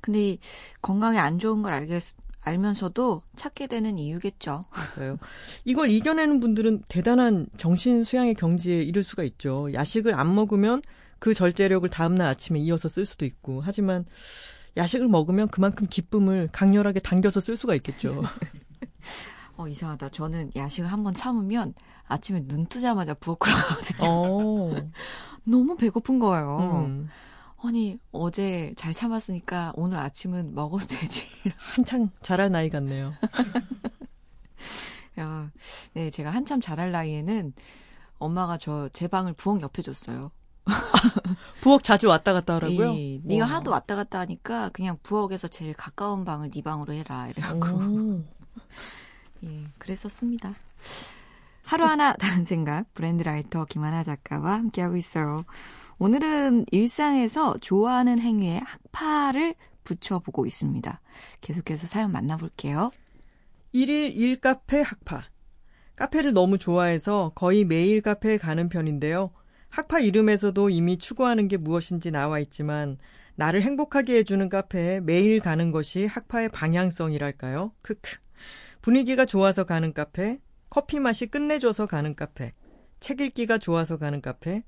근데 0.00 0.30
이 0.30 0.38
건강에 0.80 1.18
안 1.18 1.38
좋은 1.38 1.60
걸 1.60 1.74
알겠, 1.74 2.02
알면서도 2.46 3.22
찾게 3.34 3.66
되는 3.66 3.98
이유겠죠. 3.98 4.62
맞아요. 4.70 5.18
이걸 5.64 5.90
이겨내는 5.90 6.38
분들은 6.38 6.84
대단한 6.86 7.48
정신 7.56 8.04
수양의 8.04 8.34
경지에 8.34 8.82
이를 8.82 9.02
수가 9.02 9.24
있죠. 9.24 9.68
야식을 9.72 10.14
안 10.14 10.34
먹으면 10.34 10.80
그 11.18 11.34
절제력을 11.34 11.88
다음날 11.90 12.28
아침에 12.28 12.60
이어서 12.60 12.88
쓸 12.88 13.04
수도 13.04 13.24
있고. 13.24 13.62
하지만 13.64 14.04
야식을 14.76 15.08
먹으면 15.08 15.48
그만큼 15.48 15.88
기쁨을 15.88 16.48
강렬하게 16.52 17.00
당겨서 17.00 17.40
쓸 17.40 17.56
수가 17.56 17.74
있겠죠. 17.76 18.22
어, 19.56 19.66
이상하다. 19.66 20.10
저는 20.10 20.52
야식을 20.54 20.92
한번 20.92 21.14
참으면 21.14 21.74
아침에 22.06 22.46
눈 22.46 22.66
뜨자마자 22.66 23.14
부엌으로 23.14 23.54
가거든요. 23.54 24.08
어. 24.08 24.90
너무 25.42 25.76
배고픈 25.76 26.20
거예요. 26.20 26.86
음. 26.86 27.08
아니, 27.62 27.98
어제 28.12 28.72
잘 28.76 28.92
참았으니까 28.92 29.72
오늘 29.76 29.98
아침은 29.98 30.54
먹어도 30.54 30.86
되지. 30.86 31.26
한창 31.74 32.10
자랄 32.22 32.50
나이 32.50 32.68
같네요. 32.70 33.14
야, 35.18 35.50
네, 35.94 36.10
제가 36.10 36.30
한참 36.30 36.60
자랄 36.60 36.92
나이에는 36.92 37.54
엄마가 38.18 38.58
저 38.58 38.88
제 38.92 39.08
방을 39.08 39.32
부엌 39.34 39.62
옆에 39.62 39.82
줬어요. 39.82 40.30
부엌 41.62 41.82
자주 41.82 42.08
왔다 42.08 42.32
갔다 42.32 42.54
하라고요? 42.56 42.92
이, 42.92 43.20
네가 43.24 43.44
와. 43.46 43.52
하도 43.52 43.70
왔다 43.70 43.96
갔다 43.96 44.18
하니까 44.20 44.68
그냥 44.70 44.98
부엌에서 45.02 45.48
제일 45.48 45.74
가까운 45.74 46.24
방을 46.24 46.50
네 46.50 46.62
방으로 46.62 46.92
해라. 46.92 47.28
이래갖고. 47.28 47.66
오. 47.68 48.24
예, 49.44 49.64
그랬었습니다. 49.78 50.52
하루하나 51.64 52.14
다른 52.14 52.44
생각 52.44 52.92
브랜드 52.94 53.22
라이터 53.22 53.64
김하나 53.64 54.02
작가와 54.02 54.52
함께하고 54.54 54.96
있어요. 54.96 55.44
오늘은 55.98 56.66
일상에서 56.72 57.56
좋아하는 57.58 58.18
행위에 58.18 58.60
학파를 58.64 59.54
붙여보고 59.82 60.44
있습니다. 60.44 61.00
계속해서 61.40 61.86
사연 61.86 62.12
만나볼게요. 62.12 62.90
일일 63.72 64.12
일카페 64.12 64.82
학파. 64.82 65.22
카페를 65.96 66.34
너무 66.34 66.58
좋아해서 66.58 67.32
거의 67.34 67.64
매일 67.64 68.02
카페에 68.02 68.36
가는 68.36 68.68
편인데요. 68.68 69.30
학파 69.70 69.98
이름에서도 70.00 70.68
이미 70.68 70.98
추구하는 70.98 71.48
게 71.48 71.56
무엇인지 71.56 72.10
나와 72.10 72.40
있지만 72.40 72.98
나를 73.34 73.62
행복하게 73.62 74.16
해주는 74.18 74.48
카페에 74.50 75.00
매일 75.00 75.40
가는 75.40 75.70
것이 75.70 76.04
학파의 76.04 76.50
방향성이랄까요? 76.50 77.72
크크. 77.80 78.16
분위기가 78.82 79.24
좋아서 79.24 79.64
가는 79.64 79.94
카페, 79.94 80.40
커피 80.68 81.00
맛이 81.00 81.26
끝내줘서 81.26 81.86
가는 81.86 82.14
카페, 82.14 82.52
책 83.00 83.20
읽기가 83.22 83.56
좋아서 83.58 83.96
가는 83.96 84.20
카페, 84.20 84.62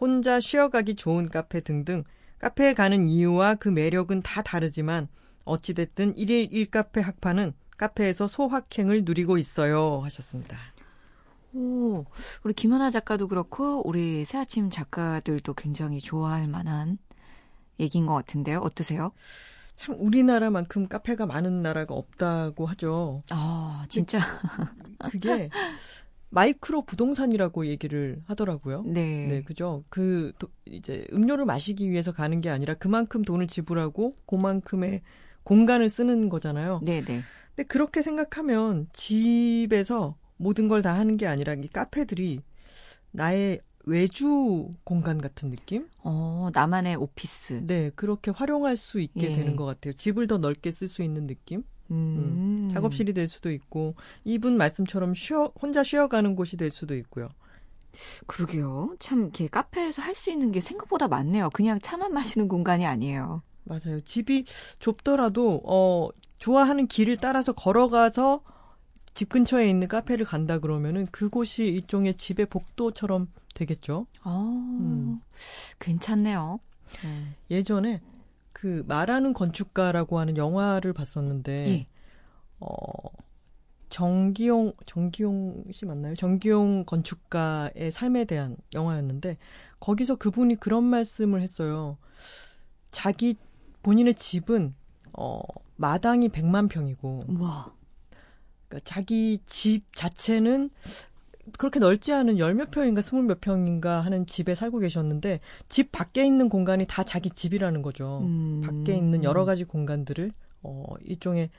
혼자 0.00 0.40
쉬어가기 0.40 0.94
좋은 0.96 1.28
카페 1.28 1.60
등등 1.60 2.04
카페에 2.38 2.74
가는 2.74 3.08
이유와 3.08 3.54
그 3.56 3.68
매력은 3.68 4.22
다 4.22 4.42
다르지만 4.42 5.08
어찌됐든 5.44 6.16
일일 6.16 6.48
일카페 6.52 7.00
학파는 7.00 7.54
카페에서 7.76 8.28
소확행을 8.28 9.04
누리고 9.04 9.38
있어요 9.38 10.00
하셨습니다. 10.04 10.56
오, 11.54 12.04
우리 12.44 12.54
김하나 12.54 12.90
작가도 12.90 13.28
그렇고 13.28 13.86
우리 13.86 14.24
새아침 14.24 14.70
작가들도 14.70 15.54
굉장히 15.54 16.00
좋아할 16.00 16.48
만한 16.48 16.98
얘기인 17.78 18.06
것 18.06 18.14
같은데요. 18.14 18.58
어떠세요? 18.60 19.12
참 19.76 19.96
우리나라만큼 19.98 20.88
카페가 20.88 21.26
많은 21.26 21.62
나라가 21.62 21.94
없다고 21.94 22.66
하죠. 22.66 23.22
아, 23.30 23.84
진짜. 23.88 24.18
그게 25.10 25.50
마이크로 26.34 26.82
부동산이라고 26.82 27.66
얘기를 27.66 28.22
하더라고요. 28.24 28.82
네. 28.86 29.26
네, 29.26 29.42
그죠. 29.42 29.84
그 29.90 30.32
도- 30.38 30.48
이제 30.64 31.06
음료를 31.12 31.44
마시기 31.44 31.90
위해서 31.90 32.10
가는 32.12 32.40
게 32.40 32.48
아니라 32.48 32.74
그만큼 32.74 33.22
돈을 33.22 33.46
지불하고 33.48 34.16
그만큼의 34.26 35.02
공간을 35.44 35.90
쓰는 35.90 36.30
거잖아요. 36.30 36.80
네, 36.84 37.02
네. 37.04 37.20
근데 37.54 37.64
그렇게 37.68 38.00
생각하면 38.02 38.88
집에서 38.92 40.16
모든 40.38 40.68
걸 40.68 40.80
다 40.82 40.94
하는 40.94 41.16
게 41.18 41.26
아니라 41.26 41.52
이 41.54 41.68
카페들이 41.68 42.40
나의 43.10 43.60
외주 43.84 44.72
공간 44.84 45.18
같은 45.18 45.50
느낌? 45.50 45.86
어, 45.98 46.48
나만의 46.54 46.96
오피스. 46.96 47.66
네, 47.66 47.90
그렇게 47.94 48.30
활용할 48.30 48.76
수 48.76 49.00
있게 49.00 49.30
예. 49.30 49.32
되는 49.34 49.54
것 49.56 49.64
같아요. 49.66 49.92
집을 49.94 50.28
더 50.28 50.38
넓게 50.38 50.70
쓸 50.70 50.88
수 50.88 51.02
있는 51.02 51.26
느낌? 51.26 51.62
음. 51.92 52.68
작업실이 52.72 53.12
될 53.12 53.28
수도 53.28 53.50
있고, 53.50 53.94
이분 54.24 54.56
말씀처럼 54.56 55.14
쉬어, 55.14 55.52
혼자 55.60 55.82
쉬어가는 55.82 56.34
곳이 56.36 56.56
될 56.56 56.70
수도 56.70 56.96
있고요. 56.96 57.28
그러게요. 58.26 58.96
참, 58.98 59.20
이렇게 59.22 59.48
카페에서 59.48 60.00
할 60.02 60.14
수 60.14 60.30
있는 60.30 60.50
게 60.52 60.60
생각보다 60.60 61.08
많네요. 61.08 61.50
그냥 61.50 61.78
차만 61.82 62.12
마시는 62.14 62.48
공간이 62.48 62.86
아니에요. 62.86 63.42
맞아요. 63.64 64.00
집이 64.04 64.44
좁더라도, 64.78 65.60
어, 65.64 66.08
좋아하는 66.38 66.86
길을 66.86 67.18
따라서 67.18 67.52
걸어가서 67.52 68.42
집 69.14 69.28
근처에 69.28 69.68
있는 69.68 69.88
카페를 69.88 70.24
간다 70.24 70.58
그러면은 70.58 71.06
그곳이 71.12 71.64
일종의 71.66 72.14
집의 72.14 72.46
복도처럼 72.46 73.28
되겠죠. 73.54 74.06
어, 74.24 74.40
음. 74.80 75.20
괜찮네요. 75.78 76.58
음. 77.04 77.34
예전에 77.50 78.00
그 78.62 78.84
말하는 78.86 79.32
건축가라고 79.34 80.20
하는 80.20 80.36
영화를 80.36 80.92
봤었는데, 80.92 81.68
예. 81.68 81.86
어, 82.60 82.68
정기용, 83.88 84.74
정기용 84.86 85.64
씨 85.72 85.84
맞나요? 85.84 86.14
정기용 86.14 86.84
건축가의 86.84 87.90
삶에 87.90 88.24
대한 88.24 88.56
영화였는데, 88.72 89.36
거기서 89.80 90.14
그분이 90.14 90.60
그런 90.60 90.84
말씀을 90.84 91.42
했어요. 91.42 91.98
자기, 92.92 93.34
본인의 93.82 94.14
집은, 94.14 94.76
어, 95.18 95.40
마당이 95.74 96.28
100만 96.28 96.68
평이고, 96.68 97.24
와. 97.40 97.74
그러니까 98.68 98.84
자기 98.84 99.40
집 99.44 99.86
자체는 99.96 100.70
그렇게 101.58 101.78
넓지 101.78 102.12
않은 102.12 102.38
열 102.38 102.54
몇 102.54 102.70
평인가 102.70 103.00
스물 103.02 103.24
몇 103.24 103.40
평인가 103.40 104.00
하는 104.00 104.26
집에 104.26 104.54
살고 104.54 104.78
계셨는데, 104.80 105.40
집 105.68 105.92
밖에 105.92 106.24
있는 106.24 106.48
공간이 106.48 106.86
다 106.86 107.02
자기 107.04 107.30
집이라는 107.30 107.82
거죠. 107.82 108.20
음. 108.22 108.60
밖에 108.64 108.96
있는 108.96 109.24
여러 109.24 109.44
가지 109.44 109.64
공간들을 109.64 110.32
어 110.62 110.84
일종의 111.04 111.50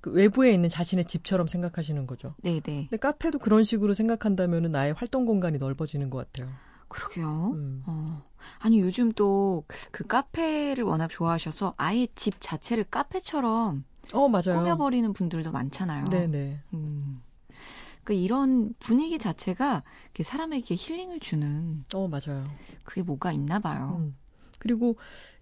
그 0.00 0.10
외부에 0.12 0.52
있는 0.52 0.68
자신의 0.68 1.04
집처럼 1.06 1.48
생각하시는 1.48 2.06
거죠. 2.06 2.34
네 2.42 2.60
네. 2.60 2.86
근데 2.88 2.96
카페도 2.96 3.38
그런 3.40 3.64
식으로 3.64 3.94
생각한다면 3.94 4.70
나의 4.70 4.92
활동 4.94 5.26
공간이 5.26 5.58
넓어지는 5.58 6.08
것 6.10 6.18
같아요. 6.32 6.52
그러게요. 6.88 7.50
음. 7.54 7.82
어. 7.86 8.22
아니, 8.60 8.80
요즘 8.80 9.12
또 9.12 9.64
그 9.90 10.06
카페를 10.06 10.84
워낙 10.84 11.08
좋아하셔서 11.10 11.74
아예 11.76 12.06
집 12.14 12.34
자체를 12.40 12.84
카페처럼 12.84 13.84
어 14.12 14.28
맞아요. 14.28 14.54
꾸며버리는 14.62 15.12
분들도 15.12 15.50
많잖아요. 15.52 16.06
네네. 16.06 16.58
음. 16.74 17.20
그 18.08 18.14
이런 18.14 18.72
분위기 18.78 19.18
자체가 19.18 19.82
사람에게 20.18 20.76
힐링을 20.78 21.20
주는 21.20 21.84
어 21.92 22.08
맞아요. 22.08 22.42
그게 22.82 23.02
뭐가 23.02 23.32
있나 23.32 23.58
봐요. 23.58 23.96
음. 24.00 24.16
그리고 24.58 24.96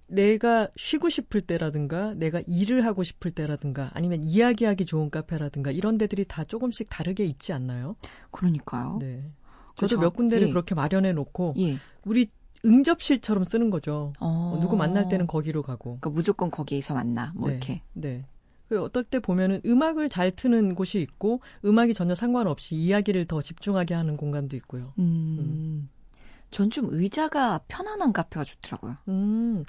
내가 0.08 0.66
쉬고 0.74 1.08
싶을 1.08 1.42
때라든가 1.42 2.14
내가 2.14 2.42
일을 2.44 2.84
하고 2.84 3.04
싶을 3.04 3.30
때라든가 3.30 3.92
아니면 3.94 4.24
이야기하기 4.24 4.84
좋은 4.84 5.10
카페라든가 5.10 5.70
이런 5.70 5.96
데들이 5.96 6.24
다 6.24 6.42
조금씩 6.42 6.88
다르게 6.90 7.24
있지 7.24 7.52
않나요? 7.52 7.94
그러니까요. 8.32 8.98
네. 9.00 9.20
그죠? 9.76 9.86
저도 9.86 10.00
몇 10.00 10.14
군데를 10.14 10.48
예. 10.48 10.50
그렇게 10.50 10.74
마련해 10.74 11.12
놓고 11.12 11.54
예. 11.58 11.76
우리 12.04 12.26
응접실처럼 12.64 13.44
쓰는 13.44 13.70
거죠. 13.70 14.12
어. 14.18 14.54
어, 14.56 14.60
누구 14.60 14.76
만날 14.76 15.08
때는 15.08 15.28
거기로 15.28 15.62
가고. 15.62 16.00
그러니까 16.00 16.10
무조건 16.10 16.50
거기에서 16.50 16.94
만나. 16.94 17.32
뭐 17.36 17.48
네. 17.48 17.54
이렇게. 17.54 17.82
네. 17.92 18.26
그 18.68 18.82
어떨 18.82 19.04
때 19.04 19.18
보면은 19.20 19.60
음악을 19.64 20.08
잘 20.08 20.30
트는 20.30 20.74
곳이 20.74 21.00
있고 21.00 21.40
음악이 21.64 21.94
전혀 21.94 22.14
상관없이 22.14 22.74
이야기를 22.74 23.26
더 23.26 23.40
집중하게 23.40 23.94
하는 23.94 24.16
공간도 24.16 24.56
있고요. 24.56 24.92
음. 24.98 25.88
전좀 26.50 26.88
의자가 26.90 27.60
편안한 27.68 28.12
카페가 28.12 28.44
좋더라고요. 28.44 28.96
음. 29.08 29.64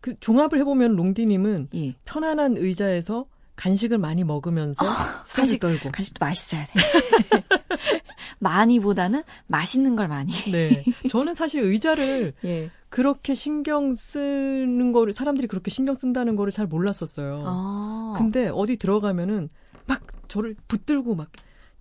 그 0.00 0.18
종합을 0.20 0.58
해보면 0.60 0.94
롱디님은 0.94 1.68
예. 1.74 1.94
편안한 2.04 2.56
의자에서 2.56 3.26
간식을 3.58 3.98
많이 3.98 4.22
먹으면서 4.22 4.86
아, 4.86 5.22
스트레스 5.26 5.36
간식, 5.36 5.60
떨고. 5.60 5.90
간식도 5.90 6.24
맛있어야 6.24 6.64
돼. 6.66 6.72
많이보다는 8.38 9.24
맛있는 9.48 9.96
걸 9.96 10.06
많이. 10.06 10.32
네. 10.50 10.84
저는 11.10 11.34
사실 11.34 11.62
의자를 11.62 12.34
예. 12.46 12.70
그렇게 12.88 13.34
신경 13.34 13.96
쓰는 13.96 14.92
거를 14.92 15.12
사람들이 15.12 15.48
그렇게 15.48 15.70
신경 15.70 15.96
쓴다는 15.96 16.36
거를 16.36 16.52
잘 16.52 16.66
몰랐었어요. 16.66 17.42
아. 17.44 18.14
근데 18.16 18.48
어디 18.48 18.76
들어가면은 18.76 19.50
막 19.86 20.02
저를 20.28 20.54
붙들고 20.68 21.16
막 21.16 21.28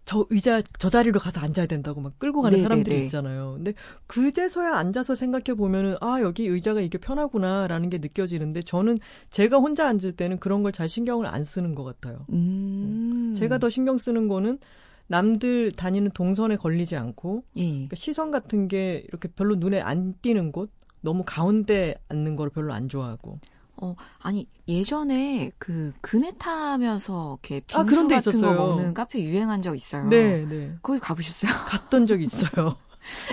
저 0.08 0.26
의자 0.30 0.62
저 0.80 0.90
자리로 0.90 1.20
가서 1.20 1.42
앉아야 1.42 1.66
된다고 1.66 2.00
막 2.00 2.18
끌고 2.18 2.42
가는 2.42 2.56
네네네. 2.56 2.64
사람들이 2.64 3.04
있잖아요. 3.04 3.56
근데 3.58 3.74
그제서야 4.08 4.74
앉아서 4.78 5.16
생각해 5.16 5.54
보면은 5.58 5.98
아 6.00 6.22
여기 6.22 6.48
의자가 6.48 6.80
이게 6.80 6.98
편하구나라는 6.98 7.90
게 7.90 7.98
느껴지는데 7.98 8.62
저는 8.62 8.98
제가 9.30 9.58
혼자 9.58 9.86
앉을 9.90 10.14
때는 10.14 10.40
그런 10.40 10.64
걸 10.64 10.72
잘 10.72 10.88
신경을 10.88 11.26
안 11.28 11.44
쓰는 11.44 11.76
것 11.76 11.84
같아요. 11.84 12.26
음. 12.30 13.36
제가 13.38 13.58
더 13.58 13.70
신경 13.70 13.98
쓰는 13.98 14.30
거는 14.30 14.60
남들 15.08 15.72
다니는 15.74 16.12
동선에 16.12 16.56
걸리지 16.56 16.96
않고 16.96 17.44
예. 17.58 17.64
그러니까 17.70 17.96
시선 17.98 18.32
같은 18.32 18.68
게 18.70 19.04
이렇게 19.10 19.28
별로 19.28 19.56
눈에 19.56 19.82
안 19.82 20.14
띄는 20.22 20.54
곳 20.54 20.70
너무 21.02 21.24
가운데 21.26 21.96
앉는 22.08 22.38
걸 22.38 22.50
별로 22.50 22.74
안 22.74 22.88
좋아하고 22.88 23.40
어, 23.82 23.96
아니, 24.20 24.48
예전에 24.68 25.52
그 25.58 25.94
그네 26.02 26.34
타면서 26.38 27.40
이렇게 27.44 27.60
빙수 27.62 27.80
아, 27.80 27.84
그런 27.84 28.08
데 28.08 28.16
같은 28.16 28.32
있었어요. 28.34 28.58
거 28.58 28.68
먹는 28.68 28.94
카페 28.94 29.22
유행한 29.22 29.62
적 29.62 29.76
있어요. 29.76 30.08
네, 30.08 30.46
네. 30.46 30.76
거기 30.82 31.00
가보셨어요? 31.00 31.52
갔던 31.68 32.06
적이 32.06 32.24
있어요. 32.24 32.78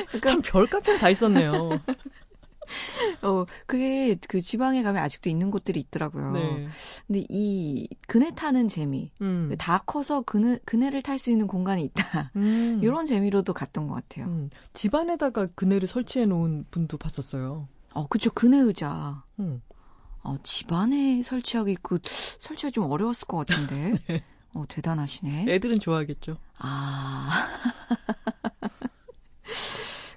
그러니까 0.08 0.30
참별 0.30 0.66
카페가 0.68 0.98
다 0.98 1.08
있었네요. 1.08 1.80
어, 3.22 3.44
그게 3.66 4.16
그 4.28 4.40
지방에 4.40 4.82
가면 4.82 5.02
아직도 5.02 5.28
있는 5.28 5.50
곳들이 5.50 5.80
있더라고요. 5.80 6.32
네. 6.32 6.66
근데 7.06 7.24
이 7.28 7.88
그네 8.06 8.30
타는 8.34 8.68
재미, 8.68 9.10
음. 9.20 9.54
다 9.58 9.78
커서 9.84 10.22
그네, 10.22 10.58
그네를 10.64 11.02
탈 11.02 11.18
수 11.18 11.30
있는 11.30 11.46
공간이 11.46 11.82
있다. 11.84 12.30
음. 12.36 12.80
이런 12.82 13.06
재미로도 13.06 13.52
갔던 13.52 13.86
것 13.86 13.94
같아요. 13.94 14.26
음. 14.26 14.50
집안에다가 14.72 15.48
그네를 15.54 15.86
설치해 15.88 16.26
놓은 16.26 16.66
분도 16.70 16.96
봤었어요. 16.96 17.68
어, 17.92 18.06
그쵸. 18.08 18.30
그네 18.30 18.58
의자. 18.58 19.18
음. 19.40 19.60
어, 20.25 20.37
집안에 20.43 21.23
설치하기, 21.23 21.76
그, 21.83 21.99
설치가 22.38 22.71
좀 22.71 22.90
어려웠을 22.90 23.26
것 23.28 23.47
같은데. 23.47 23.95
네. 24.09 24.25
어, 24.54 24.64
대단하시네. 24.69 25.47
애들은 25.49 25.81
좋아하겠죠. 25.81 26.38
아. 26.61 27.31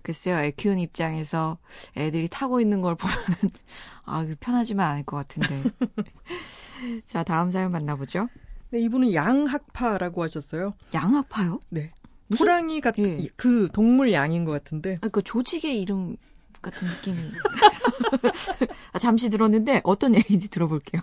글쎄요, 0.04 0.38
애 0.38 0.52
키우는 0.52 0.80
입장에서 0.80 1.58
애들이 1.98 2.28
타고 2.30 2.62
있는 2.62 2.82
걸 2.82 2.96
보면은, 2.96 3.52
아, 4.06 4.26
편하지만 4.40 4.90
않을 4.92 5.04
것 5.04 5.18
같은데. 5.18 5.64
자, 7.06 7.24
다음 7.24 7.52
사연 7.52 7.72
만나보죠. 7.72 8.30
네, 8.70 8.80
이분은 8.80 9.14
양학파라고 9.14 10.24
하셨어요. 10.24 10.74
양학파요? 10.94 11.60
네. 11.70 11.92
무슨- 12.28 12.46
호랑이 12.46 12.80
같은 12.82 13.24
예. 13.24 13.28
그 13.38 13.70
동물 13.74 14.12
양인 14.14 14.44
것 14.46 14.52
같은데 14.52 14.98
아, 15.02 15.08
그 15.08 15.22
조직의 15.24 15.82
이름 15.82 16.18
같은 16.62 16.88
느낌이. 16.88 17.18
아, 18.94 19.00
잠시 19.00 19.30
들었는데 19.30 19.82
어떤 19.84 20.16
얘기인지 20.16 20.50
들어볼게요. 20.50 21.02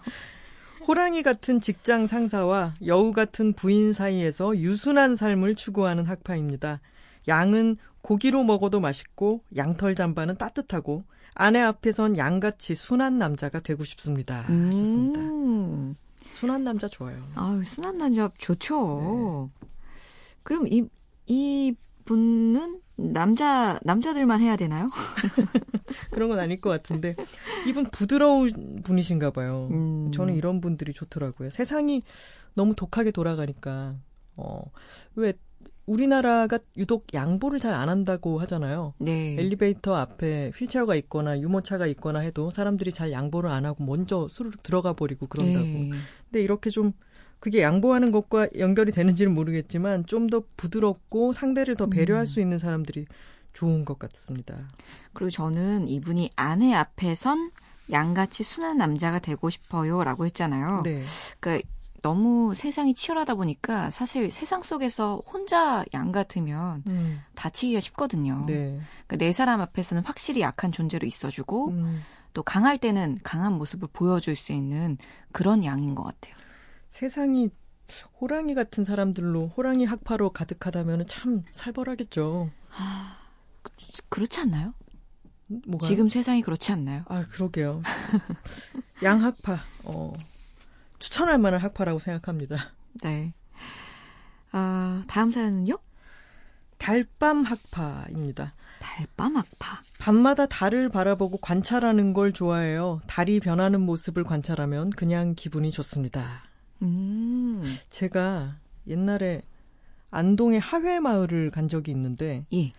호랑이 0.87 1.23
같은 1.23 1.61
직장 1.61 2.07
상사와 2.07 2.75
여우 2.87 3.13
같은 3.13 3.55
부인 3.55 3.93
사이에서 3.93 4.57
유순한 4.59 5.17
삶을 5.17 5.55
추구하는 5.55 6.05
학파입니다. 6.05 6.81
양은 7.27 7.79
고기로 8.03 8.45
먹어도 8.45 8.81
맛있고 8.81 9.43
양털 9.57 9.95
잠바는 9.95 10.37
따뜻하고 10.37 11.05
아내 11.35 11.61
앞에선 11.61 12.17
양같이 12.17 12.75
순한 12.75 13.19
남자가 13.19 13.61
되고 13.61 13.85
싶습니다. 13.85 14.43
하셨습니다. 14.43 15.21
음. 15.21 15.97
순한 16.33 16.65
남자 16.65 16.87
좋아요. 16.89 17.27
아유, 17.35 17.65
순한 17.65 17.99
남자 17.99 18.31
좋죠. 18.39 19.51
그럼 20.43 20.67
이, 20.69 20.85
이 21.27 21.75
분은 22.05 22.81
남자, 22.97 23.79
남자들만 23.83 24.41
해야 24.41 24.57
되나요? 24.57 24.91
그런 26.13 26.29
건 26.29 26.39
아닐 26.39 26.61
것 26.61 26.71
같은데 26.71 27.17
이분 27.67 27.85
부드러운 27.91 28.83
분이신가 28.85 29.31
봐요. 29.31 29.69
음. 29.73 30.13
저는 30.13 30.35
이런 30.37 30.61
분들이 30.61 30.93
좋더라고요. 30.93 31.51
세상이 31.51 32.03
너무 32.55 32.75
독하게 32.75 33.11
돌아가니까 33.11 33.97
어왜 34.37 35.35
우리나라가 35.87 36.59
유독 36.79 37.07
양보를 37.13 37.61
잘 37.61 37.75
안 37.75 37.89
한다고 37.89 38.39
하잖아요. 38.41 38.95
네. 38.99 39.37
엘리베이터 39.39 39.95
앞에 39.97 40.53
휠체어가 40.57 40.95
있거나 40.97 41.39
유모차가 41.41 41.87
있거나 41.89 42.21
해도 42.21 42.51
사람들이 42.51 42.91
잘 42.93 43.13
양보를 43.13 43.51
안 43.51 43.67
하고 43.67 43.85
먼저 43.85 44.27
수르륵 44.29 44.63
들어가 44.63 44.93
버리고 44.95 45.27
그런다고. 45.27 45.67
네. 45.67 45.91
근데 46.31 46.43
이렇게 46.43 46.71
좀 46.71 46.93
그게 47.41 47.63
양보하는 47.63 48.11
것과 48.11 48.49
연결이 48.59 48.91
되는지는 48.93 49.35
모르겠지만 49.35 50.07
좀 50.07 50.29
더 50.29 50.43
부드럽고 50.57 51.33
상대를 51.33 51.77
더 51.77 51.87
배려할 51.87 52.25
음. 52.25 52.27
수 52.27 52.41
있는 52.41 52.59
사람들이 52.59 53.07
좋은 53.53 53.85
것 53.85 53.99
같습니다. 53.99 54.69
그리고 55.13 55.31
저는 55.31 55.89
이분이 55.89 56.31
아내 56.37 56.73
앞에선 56.75 57.51
양같이 57.93 58.43
순한 58.43 58.79
남자가 58.79 59.19
되고 59.19 59.51
싶어요 59.51 60.03
라고 60.03 60.25
했잖아요. 60.25 60.83
네. 60.85 61.03
그러니까 61.39 61.69
너무 62.03 62.55
세상이 62.55 62.93
치열하다 62.95 63.35
보니까 63.35 63.91
사실 63.91 64.31
세상 64.31 64.63
속에서 64.63 65.23
혼자 65.27 65.85
양 65.95 66.13
같으면 66.13 66.83
음, 66.89 67.21
다치기가 67.35 67.81
쉽거든요. 67.81 68.45
네. 68.47 68.79
그러니까 69.07 69.17
내 69.17 69.33
사람 69.33 69.61
앞에서는 69.61 70.05
확실히 70.05 70.41
약한 70.41 70.73
존재로 70.73 71.07
있어주고 71.07 71.69
음, 71.69 72.03
또 72.35 72.43
강할 72.43 72.79
때는 72.79 73.19
강한 73.23 73.53
모습을 73.55 73.89
보여줄 73.93 74.37
수 74.37 74.53
있는 74.53 74.99
그런 75.33 75.65
양인 75.65 75.95
것 75.95 76.03
같아요. 76.03 76.35
세상이 76.95 77.51
호랑이 78.21 78.55
같은 78.55 78.85
사람들로 78.85 79.49
호랑이 79.49 79.85
학파로 79.85 80.31
가득하다면 80.31 81.09
참 81.09 81.43
살벌하겠죠. 81.51 82.53
그렇지 84.09 84.39
않나요? 84.39 84.75
뭐가 85.67 85.85
지금 85.85 86.09
세상이 86.09 86.43
그렇지 86.43 86.71
않나요? 86.71 87.03
아 87.09 87.27
그러게요. 87.33 87.83
양학파 89.03 89.59
어, 89.87 90.13
추천할 91.01 91.39
만한 91.39 91.61
학파라고 91.61 91.99
생각합니다. 91.99 92.71
네. 93.03 93.35
아, 94.53 95.03
다음 95.09 95.33
사연은요? 95.33 95.77
달밤 96.79 97.43
학파입니다. 97.43 98.55
달밤 98.79 99.37
악파. 99.37 99.83
밤마다 99.99 100.47
달을 100.47 100.91
바라보고 100.91 101.39
관찰하는 101.39 102.13
걸 102.13 102.33
좋아해요. 102.33 103.01
달이 103.09 103.41
변하는 103.41 103.81
모습을 103.81 104.23
관찰하면 104.23 104.91
그냥 104.91 105.35
기분이 105.35 105.73
좋습니다. 105.73 106.54
음, 106.83 107.63
제가 107.91 108.57
옛날에 108.87 109.43
안동의 110.11 110.61
하회 110.61 111.01
마을을 111.01 111.51
간 111.51 111.69
적이 111.69 111.91
있는데 111.93 112.47
예. 112.53 112.73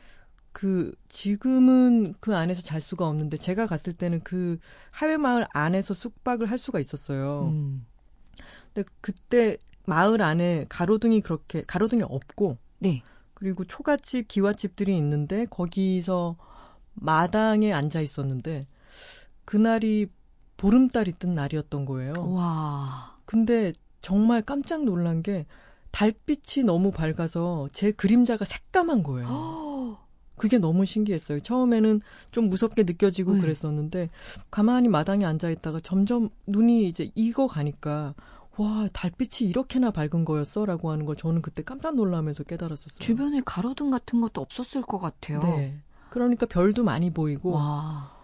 그 0.51 0.93
지금은 1.09 2.13
그 2.21 2.35
안에서 2.35 2.61
잘 2.61 2.79
수가 2.79 3.07
없는데 3.07 3.35
제가 3.35 3.67
갔을 3.67 3.91
때는 3.91 4.21
그 4.23 4.57
하회 4.91 5.17
마을 5.17 5.45
안에서 5.51 5.93
숙박을 5.93 6.49
할 6.49 6.57
수가 6.57 6.79
있었어요. 6.79 7.49
음, 7.51 7.85
근데 8.73 8.87
그때 9.01 9.57
마을 9.85 10.21
안에 10.21 10.65
가로등이 10.69 11.21
그렇게 11.21 11.63
가로등이 11.65 12.03
없고 12.03 12.57
네. 12.79 13.03
그리고 13.33 13.65
초가집 13.65 14.27
기와집들이 14.29 14.95
있는데 14.97 15.45
거기서 15.49 16.37
마당에 16.93 17.73
앉아 17.73 17.99
있었는데 17.99 18.65
그날이 19.43 20.07
보름달이 20.57 21.13
뜬 21.19 21.35
날이었던 21.35 21.85
거예요. 21.85 22.13
와. 22.31 23.17
근데 23.25 23.73
정말 24.05 24.43
깜짝 24.43 24.83
놀란 24.83 25.23
게 25.23 25.47
달빛이 25.89 26.63
너무 26.63 26.91
밝아서 26.91 27.69
제 27.71 27.91
그림자가 27.91 28.45
새까만 28.45 29.01
거예요. 29.01 29.27
어, 29.27 30.07
그게 30.37 30.59
너무 30.59 30.85
신기했어요. 30.85 31.39
처음에는 31.39 32.01
좀 32.29 32.47
무섭게 32.47 32.83
느껴지고 32.83 33.33
네. 33.33 33.41
그랬었는데 33.41 34.11
가만히 34.51 34.89
마당에 34.89 35.25
앉아 35.25 35.49
있다가 35.49 35.79
점점 35.79 36.29
눈이 36.45 36.87
이제 36.87 37.09
익어 37.15 37.47
가니까 37.47 38.13
와 38.57 38.87
달빛이 38.93 39.49
이렇게나 39.49 39.89
밝은 39.89 40.23
거였어라고 40.23 40.91
하는 40.91 41.05
걸 41.07 41.15
저는 41.15 41.41
그때 41.41 41.63
깜짝 41.63 41.95
놀라면서 41.95 42.43
깨달았었어요. 42.43 42.99
주변에 42.99 43.41
가로등 43.43 43.89
같은 43.89 44.21
것도 44.21 44.39
없었을 44.39 44.83
것 44.83 44.99
같아요. 44.99 45.39
네. 45.41 45.71
그러니까 46.11 46.45
별도 46.45 46.83
많이 46.83 47.09
보이고 47.09 47.53
와. 47.53 48.14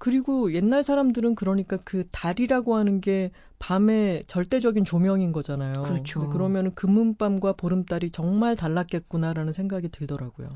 그리고 0.00 0.54
옛날 0.54 0.82
사람들은 0.82 1.34
그러니까 1.34 1.76
그 1.84 2.08
달이라고 2.10 2.74
하는 2.74 3.02
게 3.02 3.32
밤의 3.58 4.24
절대적인 4.26 4.86
조명인 4.86 5.30
거잖아요. 5.30 5.74
그렇죠. 5.82 6.20
근데 6.20 6.32
그러면은 6.32 6.74
금은밤과 6.74 7.52
보름달이 7.52 8.10
정말 8.10 8.56
달랐겠구나라는 8.56 9.52
생각이 9.52 9.90
들더라고요. 9.90 10.48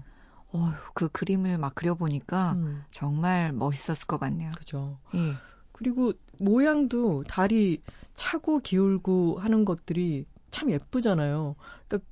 어휴, 0.55 0.73
그 0.95 1.09
그림을 1.11 1.59
막 1.59 1.75
그려보니까 1.75 2.55
음, 2.55 2.85
정말 2.91 3.53
멋있었을 3.53 4.07
것 4.07 4.19
같네요. 4.19 4.51
그죠. 4.57 4.97
예. 5.15 5.35
그리고 5.73 6.15
모양도 6.41 7.25
달이 7.25 7.83
차고 8.15 8.61
기울고 8.61 9.41
하는 9.41 9.67
것들이 9.67 10.25
참 10.51 10.71
예쁘잖아요. 10.71 11.55
그러니까 11.87 12.09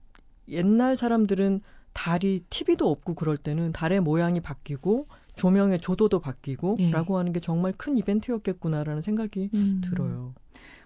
옛날 0.50 0.98
사람들은 0.98 1.62
달이 1.94 2.44
TV도 2.50 2.90
없고 2.90 3.14
그럴 3.14 3.38
때는 3.38 3.72
달의 3.72 4.00
모양이 4.00 4.40
바뀌고 4.40 5.06
조명의 5.36 5.80
조도도 5.80 6.20
바뀌고 6.20 6.76
예. 6.80 6.90
라고 6.90 7.18
하는 7.18 7.32
게 7.32 7.40
정말 7.40 7.72
큰 7.76 7.96
이벤트였겠구나라는 7.96 9.02
생각이 9.02 9.50
음. 9.54 9.80
들어요. 9.84 10.34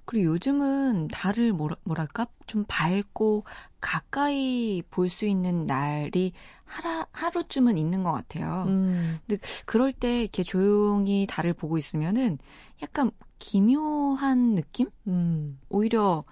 그리고 0.04 0.34
요즘은 0.34 1.08
달을 1.08 1.52
뭐라, 1.52 1.76
뭐랄까 1.82 2.28
좀 2.46 2.64
밝고 2.68 3.44
가까이 3.80 4.82
볼 4.88 5.10
수 5.10 5.26
있는 5.26 5.66
날이 5.66 6.32
하라, 6.64 7.08
하루쯤은 7.10 7.76
있는 7.76 8.04
것 8.04 8.12
같아요. 8.12 8.64
음, 8.68 9.18
근데 9.26 9.42
그럴 9.66 9.92
때 9.92 10.22
이렇게 10.22 10.44
조용히 10.44 11.26
달을 11.28 11.54
보고 11.54 11.76
있으면은 11.76 12.38
약간 12.82 13.10
기묘한 13.40 14.54
느낌? 14.54 14.90
음, 15.08 15.58
오히려 15.68 16.22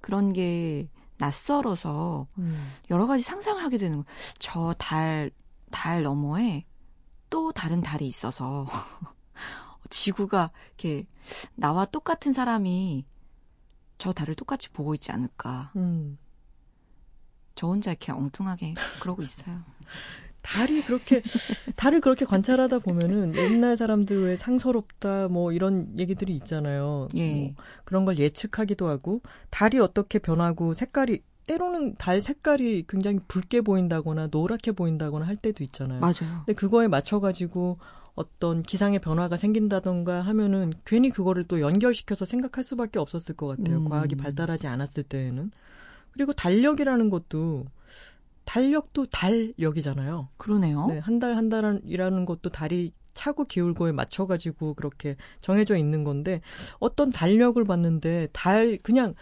그런 0.00 0.32
게 0.32 0.88
낯설어서 1.18 2.26
음. 2.38 2.56
여러 2.90 3.06
가지 3.06 3.24
상상을 3.24 3.62
하게 3.62 3.78
되는 3.78 3.96
거예요. 3.96 4.06
저 4.38 4.74
달, 4.78 5.30
달 5.72 6.02
너머에 6.04 6.64
또 7.34 7.50
다른 7.50 7.80
달이 7.80 8.06
있어서 8.06 8.64
지구가 9.90 10.52
이렇게 10.68 11.04
나와 11.56 11.84
똑같은 11.84 12.32
사람이 12.32 13.04
저 13.98 14.12
달을 14.12 14.36
똑같이 14.36 14.70
보고 14.70 14.94
있지 14.94 15.10
않을까. 15.10 15.72
음. 15.74 16.16
저 17.56 17.66
혼자 17.66 17.90
이렇게 17.90 18.12
엉뚱하게 18.12 18.74
그러고 19.00 19.22
있어요. 19.22 19.64
달이 20.42 20.82
그렇게 20.82 21.22
달을 21.74 22.00
그렇게 22.00 22.24
관찰하다 22.24 22.78
보면은 22.78 23.34
옛날 23.34 23.76
사람들 23.76 24.26
왜 24.26 24.36
상서롭다 24.36 25.26
뭐 25.26 25.50
이런 25.50 25.92
얘기들이 25.98 26.36
있잖아요. 26.36 27.08
예. 27.16 27.34
뭐 27.34 27.54
그런 27.84 28.04
걸 28.04 28.16
예측하기도 28.16 28.86
하고 28.86 29.22
달이 29.50 29.80
어떻게 29.80 30.20
변하고 30.20 30.72
색깔이 30.72 31.20
때로는 31.46 31.94
달 31.96 32.20
색깔이 32.20 32.84
굉장히 32.88 33.18
붉게 33.28 33.60
보인다거나 33.60 34.28
노랗게 34.30 34.72
보인다거나 34.72 35.26
할 35.26 35.36
때도 35.36 35.62
있잖아요. 35.64 36.00
맞아요. 36.00 36.42
근데 36.46 36.54
그거에 36.54 36.88
맞춰 36.88 37.20
가지고 37.20 37.78
어떤 38.14 38.62
기상의 38.62 39.00
변화가 39.00 39.36
생긴다던가 39.36 40.22
하면은 40.22 40.72
괜히 40.84 41.10
그거를 41.10 41.44
또 41.44 41.60
연결시켜서 41.60 42.24
생각할 42.24 42.62
수밖에 42.64 42.98
없었을 42.98 43.34
것 43.36 43.46
같아요. 43.48 43.78
음. 43.78 43.88
과학이 43.88 44.14
발달하지 44.14 44.66
않았을 44.68 45.02
때에는. 45.02 45.50
그리고 46.12 46.32
달력이라는 46.32 47.10
것도 47.10 47.66
달력도 48.44 49.06
달력이잖아요. 49.06 50.28
그러네요. 50.36 50.86
네, 50.86 50.98
한 50.98 51.18
달 51.18 51.36
한 51.36 51.48
달이라는 51.48 52.24
것도 52.24 52.50
달이 52.50 52.92
차고 53.14 53.44
기울고에 53.44 53.92
맞춰 53.92 54.26
가지고 54.26 54.74
그렇게 54.74 55.16
정해져 55.40 55.76
있는 55.76 56.04
건데 56.04 56.40
어떤 56.78 57.10
달력을 57.10 57.62
봤는데 57.64 58.28
달 58.32 58.76
그냥 58.82 59.14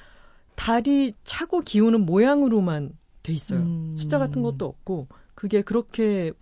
달이 0.56 1.14
차고 1.24 1.60
기우는 1.60 2.06
모양으로만 2.06 2.96
돼 3.22 3.32
있어요. 3.32 3.60
음. 3.60 3.94
숫자 3.96 4.18
같은 4.18 4.42
것도 4.42 4.66
없고 4.66 5.08
그게 5.34 5.62
그렇게 5.62 6.32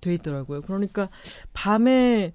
돼 0.00 0.14
있더라고요. 0.14 0.62
그러니까 0.62 1.08
밤에 1.52 2.32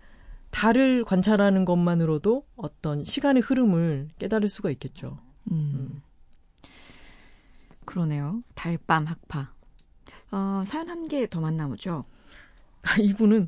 달을 0.50 1.06
관찰하는 1.06 1.64
것만으로도 1.66 2.46
어떤 2.58 3.04
시간의 3.04 3.42
흐름을 3.42 4.10
깨달을 4.20 4.50
수가 4.50 4.70
있겠죠. 4.72 5.20
음. 5.52 6.02
그러네요. 7.86 8.44
달밤 8.56 9.06
학파. 9.06 9.54
어, 10.32 10.64
사연 10.66 10.90
한 10.90 11.04
개 11.08 11.28
더 11.28 11.42
만나보죠. 11.42 12.06
아, 12.84 12.96
이분은 13.02 13.48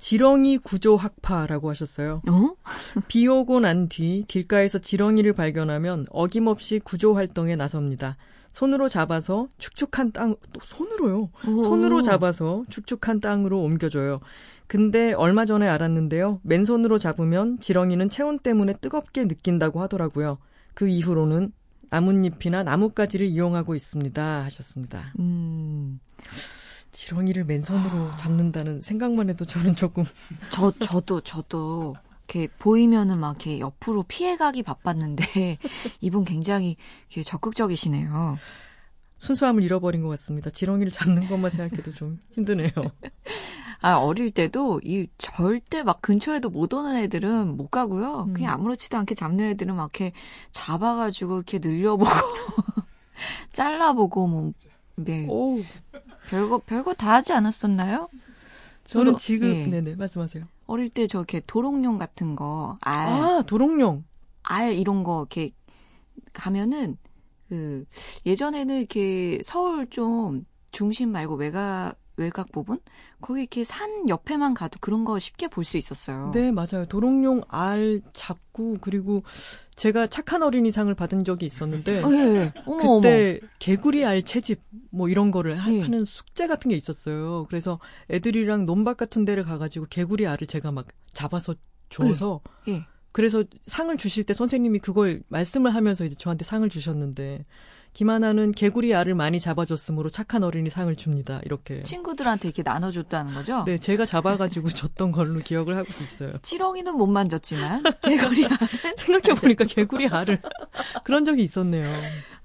지렁이 0.00 0.58
구조 0.58 0.96
학파라고 0.96 1.68
하셨어요. 1.70 2.22
어? 2.28 2.54
비 3.06 3.28
오고 3.28 3.60
난 3.60 3.88
뒤 3.88 4.24
길가에서 4.26 4.78
지렁이를 4.78 5.34
발견하면 5.34 6.06
어김없이 6.10 6.80
구조 6.82 7.14
활동에 7.14 7.54
나섭니다. 7.54 8.16
손으로 8.50 8.88
잡아서 8.88 9.46
축축한 9.58 10.10
땅, 10.12 10.34
또 10.52 10.60
손으로요. 10.64 11.30
오. 11.46 11.62
손으로 11.62 12.02
잡아서 12.02 12.64
축축한 12.68 13.20
땅으로 13.20 13.60
옮겨줘요. 13.62 14.20
근데 14.66 15.12
얼마 15.12 15.44
전에 15.44 15.68
알았는데요. 15.68 16.40
맨손으로 16.42 16.98
잡으면 16.98 17.60
지렁이는 17.60 18.08
체온 18.08 18.38
때문에 18.38 18.74
뜨겁게 18.80 19.26
느낀다고 19.26 19.80
하더라고요. 19.82 20.38
그 20.74 20.88
이후로는 20.88 21.52
나뭇잎이나 21.90 22.62
나뭇가지를 22.62 23.26
이용하고 23.26 23.74
있습니다. 23.74 24.44
하셨습니다. 24.44 25.12
음. 25.18 26.00
지렁이를 26.92 27.44
맨손으로 27.44 28.16
잡는다는 28.16 28.80
생각만 28.80 29.28
해도 29.30 29.44
저는 29.44 29.76
조금 29.76 30.04
저, 30.50 30.72
저도, 30.72 31.20
저도, 31.20 31.94
이렇게 32.26 32.48
보이면은 32.58 33.18
막 33.18 33.30
이렇게 33.30 33.60
옆으로 33.60 34.04
피해가기 34.04 34.62
바빴는데, 34.62 35.56
이분 36.00 36.24
굉장히 36.24 36.76
이렇게 37.08 37.22
적극적이시네요. 37.22 38.38
순수함을 39.18 39.62
잃어버린 39.62 40.02
것 40.02 40.08
같습니다. 40.10 40.48
지렁이를 40.50 40.90
잡는 40.90 41.28
것만 41.28 41.50
생각해도 41.50 41.92
좀 41.92 42.20
힘드네요. 42.32 42.70
아, 43.82 43.94
어릴 43.96 44.30
때도 44.30 44.80
이 44.84 45.08
절대 45.18 45.82
막 45.82 46.02
근처에도 46.02 46.50
못 46.50 46.72
오는 46.72 46.96
애들은 46.96 47.56
못 47.56 47.68
가고요. 47.68 48.24
음. 48.28 48.32
그냥 48.34 48.54
아무렇지도 48.54 48.96
않게 48.98 49.14
잡는 49.14 49.50
애들은 49.50 49.74
막 49.74 49.90
이렇게 49.94 50.12
잡아가지고 50.50 51.36
이렇게 51.36 51.58
늘려보고, 51.58 52.10
잘라보고, 53.52 54.26
뭐, 54.26 54.52
네. 54.96 55.26
오, 55.28 55.60
별거, 56.30 56.58
별거 56.58 56.94
다 56.94 57.14
하지 57.14 57.32
않았었나요? 57.32 58.08
저는 58.84 59.12
저도- 59.14 59.18
지금 59.18 59.54
예. 59.54 59.66
네네 59.66 59.96
말씀하세요. 59.96 60.44
어릴 60.66 60.88
때 60.88 61.06
저 61.06 61.18
이렇게 61.18 61.40
도롱뇽 61.46 61.98
같은 61.98 62.34
거, 62.34 62.74
알, 62.80 63.06
아 63.08 63.42
도롱뇽. 63.46 64.02
알 64.42 64.74
이런 64.74 65.02
거 65.04 65.20
이렇게 65.20 65.52
가면은 66.32 66.96
그 67.48 67.84
예전에는 68.26 68.76
이렇게 68.78 69.40
서울 69.42 69.88
좀 69.90 70.46
중심 70.72 71.10
말고 71.10 71.34
외곽 71.34 71.94
외곽 72.20 72.52
부분 72.52 72.78
거기 73.20 73.40
이렇게 73.40 73.64
산 73.64 74.08
옆에만 74.08 74.54
가도 74.54 74.78
그런 74.80 75.04
거 75.04 75.18
쉽게 75.18 75.48
볼 75.48 75.64
수 75.64 75.76
있었어요. 75.76 76.30
네 76.34 76.50
맞아요. 76.52 76.86
도롱뇽 76.88 77.44
알 77.48 78.00
잡고 78.12 78.78
그리고 78.80 79.22
제가 79.76 80.06
착한 80.08 80.42
어린이상을 80.42 80.92
받은 80.94 81.24
적이 81.24 81.46
있었는데 81.46 82.02
어, 82.02 82.10
예, 82.12 82.16
예. 82.18 82.52
어머 82.66 82.96
그때 82.96 83.40
개구리 83.58 84.04
알 84.04 84.22
채집 84.22 84.60
뭐 84.90 85.08
이런 85.08 85.30
거를 85.30 85.56
하, 85.56 85.72
예. 85.72 85.86
는 85.86 86.04
숙제 86.04 86.46
같은 86.46 86.68
게 86.68 86.76
있었어요. 86.76 87.46
그래서 87.48 87.78
애들이랑 88.10 88.66
논밭 88.66 88.96
같은 88.96 89.24
데를 89.24 89.44
가가지고 89.44 89.86
개구리 89.90 90.26
알을 90.26 90.46
제가 90.46 90.72
막 90.72 90.86
잡아서 91.12 91.54
줘서 91.88 92.40
어머. 92.66 92.76
예. 92.78 92.86
그래서 93.12 93.42
상을 93.66 93.96
주실 93.96 94.24
때 94.24 94.34
선생님이 94.34 94.78
그걸 94.78 95.22
말씀을 95.28 95.74
하면서 95.74 96.04
이제 96.04 96.14
저한테 96.14 96.44
상을 96.44 96.68
주셨는데 96.68 97.44
김하나는 97.92 98.52
개구리 98.52 98.94
알을 98.94 99.14
많이 99.14 99.40
잡아줬으므로 99.40 100.10
착한 100.10 100.44
어린이 100.44 100.70
상을 100.70 100.94
줍니다. 100.96 101.40
이렇게. 101.44 101.82
친구들한테 101.82 102.48
이렇게 102.48 102.62
나눠줬다는 102.62 103.34
거죠. 103.34 103.64
네, 103.64 103.78
제가 103.78 104.06
잡아가지고 104.06 104.68
줬던 104.70 105.12
걸로 105.12 105.40
기억을 105.40 105.76
하고 105.76 105.88
있어요. 105.88 106.32
치렁이는 106.42 106.96
못 106.96 107.06
만졌지만 107.06 107.82
개구리 108.02 108.46
생각해 108.96 109.40
보니까 109.40 109.64
개구리 109.64 110.08
알을 110.08 110.38
그런 111.04 111.24
적이 111.24 111.42
있었네요. 111.42 111.88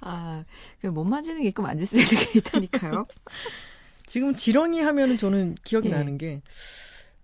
아, 0.01 0.43
그못 0.81 1.07
만지는 1.07 1.43
게 1.43 1.49
있고 1.49 1.61
만질 1.63 1.85
수 1.85 1.99
있는 1.99 2.25
게 2.25 2.39
있다니까요. 2.39 3.05
지금 4.05 4.35
지렁이 4.35 4.81
하면은 4.81 5.17
저는 5.17 5.55
기억이 5.63 5.89
예. 5.89 5.91
나는 5.91 6.17
게 6.17 6.41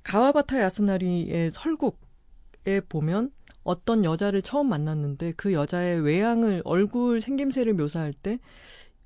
가와바타 0.04 0.62
야스나리의 0.62 1.52
설국에 1.52 2.82
보면 2.88 3.32
어떤 3.63 4.04
여자를 4.04 4.41
처음 4.41 4.69
만났는데 4.69 5.34
그 5.38 5.54
여자의 5.54 6.02
외양을 6.02 6.62
얼굴 6.65 7.21
생김새를 7.21 7.74
묘사할 7.74 8.13
때 8.13 8.39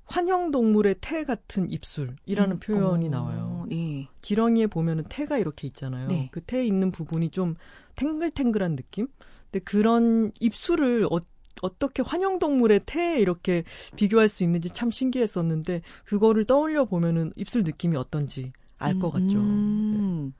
환형 0.06 0.52
동물의 0.52 0.96
태 1.00 1.24
같은 1.24 1.68
입술이라는 1.68 2.56
음, 2.56 2.60
표현이 2.60 3.06
어, 3.08 3.10
나와요. 3.10 3.66
네. 3.68 4.08
지렁이에 4.22 4.68
보면은 4.68 5.04
태가 5.08 5.38
이렇게 5.38 5.66
있잖아요. 5.66 6.08
네. 6.08 6.28
그태 6.30 6.64
있는 6.64 6.92
부분이 6.92 7.30
좀 7.30 7.56
탱글탱글한 7.96 8.76
느낌? 8.76 9.08
근데 9.50 9.64
그런 9.64 10.30
입술을 10.38 11.08
어, 11.10 11.18
어떻게 11.62 12.02
환영동물의 12.02 12.82
태에 12.86 13.18
이렇게 13.18 13.64
비교할 13.96 14.28
수 14.28 14.44
있는지 14.44 14.68
참 14.68 14.90
신기했었는데 14.90 15.82
그거를 16.04 16.44
떠올려 16.44 16.84
보면은 16.84 17.32
입술 17.34 17.64
느낌이 17.64 17.96
어떤지 17.96 18.52
알것 18.78 19.12
같죠. 19.12 19.26
네. 19.26 19.34
음. 19.38 20.32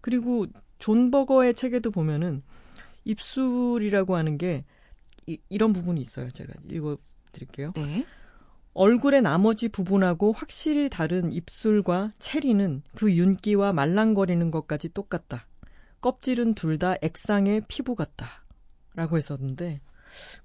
그리고 0.00 0.46
존 0.78 1.10
버거의 1.10 1.54
책에도 1.54 1.90
보면은 1.90 2.42
입술이라고 3.06 4.16
하는 4.16 4.36
게 4.36 4.64
이, 5.26 5.38
이런 5.48 5.72
부분이 5.72 6.00
있어요. 6.00 6.30
제가 6.30 6.52
읽어 6.70 6.98
드릴게요. 7.32 7.72
네. 7.74 8.04
얼굴의 8.74 9.22
나머지 9.22 9.68
부분하고 9.68 10.32
확실히 10.32 10.90
다른 10.90 11.32
입술과 11.32 12.10
체리는 12.18 12.82
그 12.94 13.10
윤기와 13.14 13.72
말랑거리는 13.72 14.50
것까지 14.50 14.90
똑같다. 14.90 15.46
껍질은 16.02 16.52
둘 16.54 16.78
다 16.78 16.94
액상의 17.00 17.62
피부 17.68 17.94
같다. 17.94 18.44
라고 18.94 19.16
했었는데, 19.16 19.80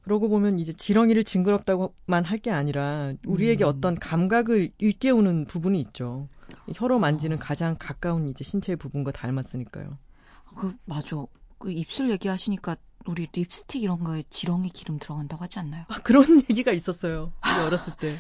그러고 0.02 0.28
보면 0.30 0.60
이제 0.60 0.72
지렁이를 0.74 1.24
징그럽다고만 1.26 2.24
할 2.26 2.38
게 2.40 2.52
아니라 2.52 3.14
우리에게 3.26 3.64
음. 3.66 3.70
어떤 3.70 3.96
감각을 3.96 4.72
일깨우는 4.78 5.46
부분이 5.46 5.80
있죠. 5.82 6.28
혀로 6.74 7.00
만지는 7.00 7.38
가장 7.38 7.76
가까운 7.80 8.28
이제 8.30 8.44
신체의 8.44 8.76
부분과 8.78 9.12
닮았으니까요. 9.12 9.98
그 10.58 10.74
맞아. 10.86 11.18
그 11.62 11.72
입술 11.72 12.10
얘기하시니까 12.10 12.76
우리 13.06 13.28
립스틱 13.32 13.84
이런 13.84 14.04
거에 14.04 14.24
지렁이 14.32 14.70
기름 14.72 14.98
들어간다고 15.00 15.44
하지 15.44 15.60
않나요? 15.60 15.86
아, 15.90 16.02
그런 16.02 16.24
얘기가 16.50 16.72
있었어요. 16.72 17.32
어렸을 17.66 17.94
때. 18.00 18.18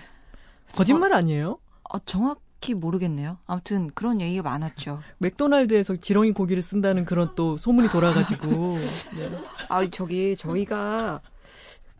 거짓말 0.73 1.11
아니에요? 1.13 1.57
아, 1.89 1.99
정확히 2.05 2.73
모르겠네요. 2.75 3.37
아무튼 3.47 3.89
그런 3.95 4.21
얘기가 4.21 4.43
많았죠. 4.43 5.01
맥도날드에서 5.17 5.95
지렁이 5.97 6.33
고기를 6.33 6.61
쓴다는 6.61 7.03
그런 7.05 7.33
또 7.35 7.57
소문이 7.57 7.89
돌아가지고. 7.89 8.77
네. 9.17 9.31
아, 9.69 9.87
저기 9.89 10.35
저희가 10.37 11.21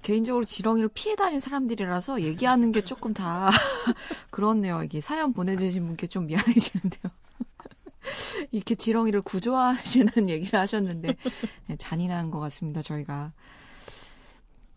개인적으로 0.04 0.44
지렁이를 0.44 0.90
피해 0.94 1.16
다닌 1.16 1.40
사람들이라서 1.40 2.22
얘기하는 2.22 2.72
게 2.72 2.82
조금 2.84 3.14
다 3.14 3.50
그렇네요. 4.30 4.84
이게 4.84 5.02
사연 5.02 5.34
보내주신 5.34 5.86
분께 5.88 6.06
좀 6.08 6.28
미안해지는데요. 6.28 7.12
이렇게 8.52 8.76
지렁이를 8.76 9.22
구조하시는 9.22 10.12
얘기를 10.30 10.60
하셨는데 10.60 11.16
네, 11.68 11.76
잔인한 11.78 12.32
것 12.32 12.40
같습니다. 12.40 12.82
저희가 12.82 13.34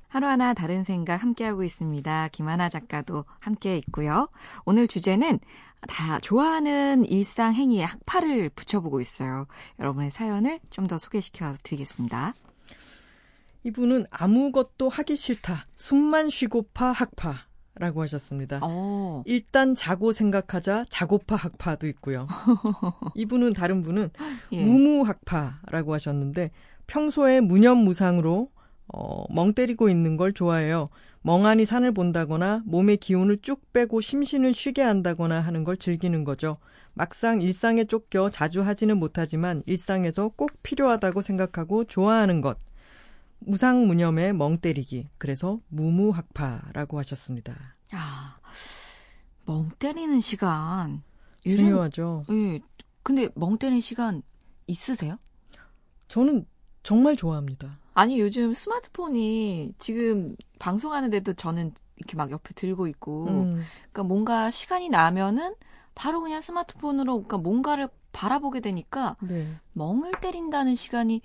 하루하나 0.08 0.54
다른 0.54 0.84
생각 0.84 1.22
함께하고 1.22 1.64
있습니다. 1.64 2.28
김하나 2.28 2.68
작가도 2.68 3.24
함께 3.40 3.76
있고요. 3.78 4.28
오늘 4.64 4.86
주제는 4.86 5.40
다 5.88 6.18
좋아하는 6.20 7.04
일상 7.04 7.52
행위에 7.52 7.82
학파를 7.82 8.48
붙여보고 8.50 9.00
있어요. 9.00 9.46
여러분의 9.80 10.10
사연을 10.10 10.60
좀 10.70 10.86
더 10.86 10.98
소개시켜 10.98 11.54
드리겠습니다. 11.62 12.32
이분은 13.64 14.04
아무것도 14.10 14.88
하기 14.88 15.16
싫다. 15.16 15.64
숨만 15.74 16.30
쉬고파 16.30 16.92
학파. 16.92 17.34
라고 17.76 18.02
하셨습니다. 18.02 18.60
어. 18.62 19.22
일단 19.26 19.74
자고 19.74 20.12
생각하자 20.12 20.84
자고파 20.88 21.34
학파도 21.34 21.88
있고요. 21.88 22.28
이분은 23.16 23.52
다른 23.52 23.82
분은 23.82 24.10
예. 24.52 24.64
무무학파라고 24.64 25.92
하셨는데 25.94 26.50
평소에 26.86 27.40
무념무상으로 27.40 28.50
어, 28.94 29.24
멍 29.32 29.52
때리고 29.54 29.88
있는 29.88 30.16
걸 30.16 30.32
좋아해요. 30.32 30.88
멍하니 31.22 31.64
산을 31.64 31.92
본다거나 31.92 32.62
몸의 32.66 32.98
기운을 32.98 33.38
쭉 33.40 33.72
빼고 33.72 34.00
심신을 34.02 34.52
쉬게 34.52 34.82
한다거나 34.82 35.40
하는 35.40 35.64
걸 35.64 35.76
즐기는 35.76 36.22
거죠. 36.22 36.58
막상 36.92 37.40
일상에 37.40 37.84
쫓겨 37.84 38.30
자주 38.30 38.62
하지는 38.62 38.98
못하지만 38.98 39.62
일상에서 39.66 40.28
꼭 40.36 40.50
필요하다고 40.62 41.22
생각하고 41.22 41.84
좋아하는 41.84 42.40
것. 42.40 42.58
무상무념의 43.46 44.32
멍 44.34 44.58
때리기. 44.58 45.08
그래서 45.18 45.60
무무학파라고 45.68 46.98
하셨습니다. 46.98 47.76
아, 47.92 48.36
멍 49.44 49.70
때리는 49.78 50.20
시간. 50.20 51.02
요즘- 51.46 51.58
중요하죠. 51.66 52.24
예. 52.30 52.60
근데 53.02 53.28
멍 53.34 53.58
때리는 53.58 53.80
시간 53.80 54.22
있으세요? 54.66 55.18
저는 56.08 56.46
정말 56.82 57.16
좋아합니다. 57.16 57.78
아니, 57.92 58.18
요즘 58.18 58.54
스마트폰이 58.54 59.74
지금 59.78 60.36
방송하는데도 60.58 61.34
저는 61.34 61.72
이렇게 61.96 62.16
막 62.16 62.30
옆에 62.30 62.54
들고 62.54 62.86
있고, 62.88 63.26
음, 63.28 63.48
그러니까 63.92 64.02
뭔가 64.02 64.50
시간이 64.50 64.88
나면은 64.88 65.54
바로 65.94 66.20
그냥 66.20 66.40
스마트폰으로 66.40 67.12
그러니까 67.22 67.38
뭔가를 67.38 67.88
바라보게 68.12 68.60
되니까 68.60 69.16
네. 69.22 69.46
멍을 69.74 70.12
때린다는 70.20 70.74
시간이 70.74 71.20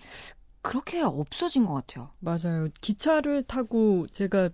그렇게 0.61 1.01
없어진 1.01 1.65
것 1.65 1.73
같아요. 1.73 2.09
맞아요. 2.19 2.67
기차를 2.81 3.43
타고 3.43 4.07
제가 4.07 4.49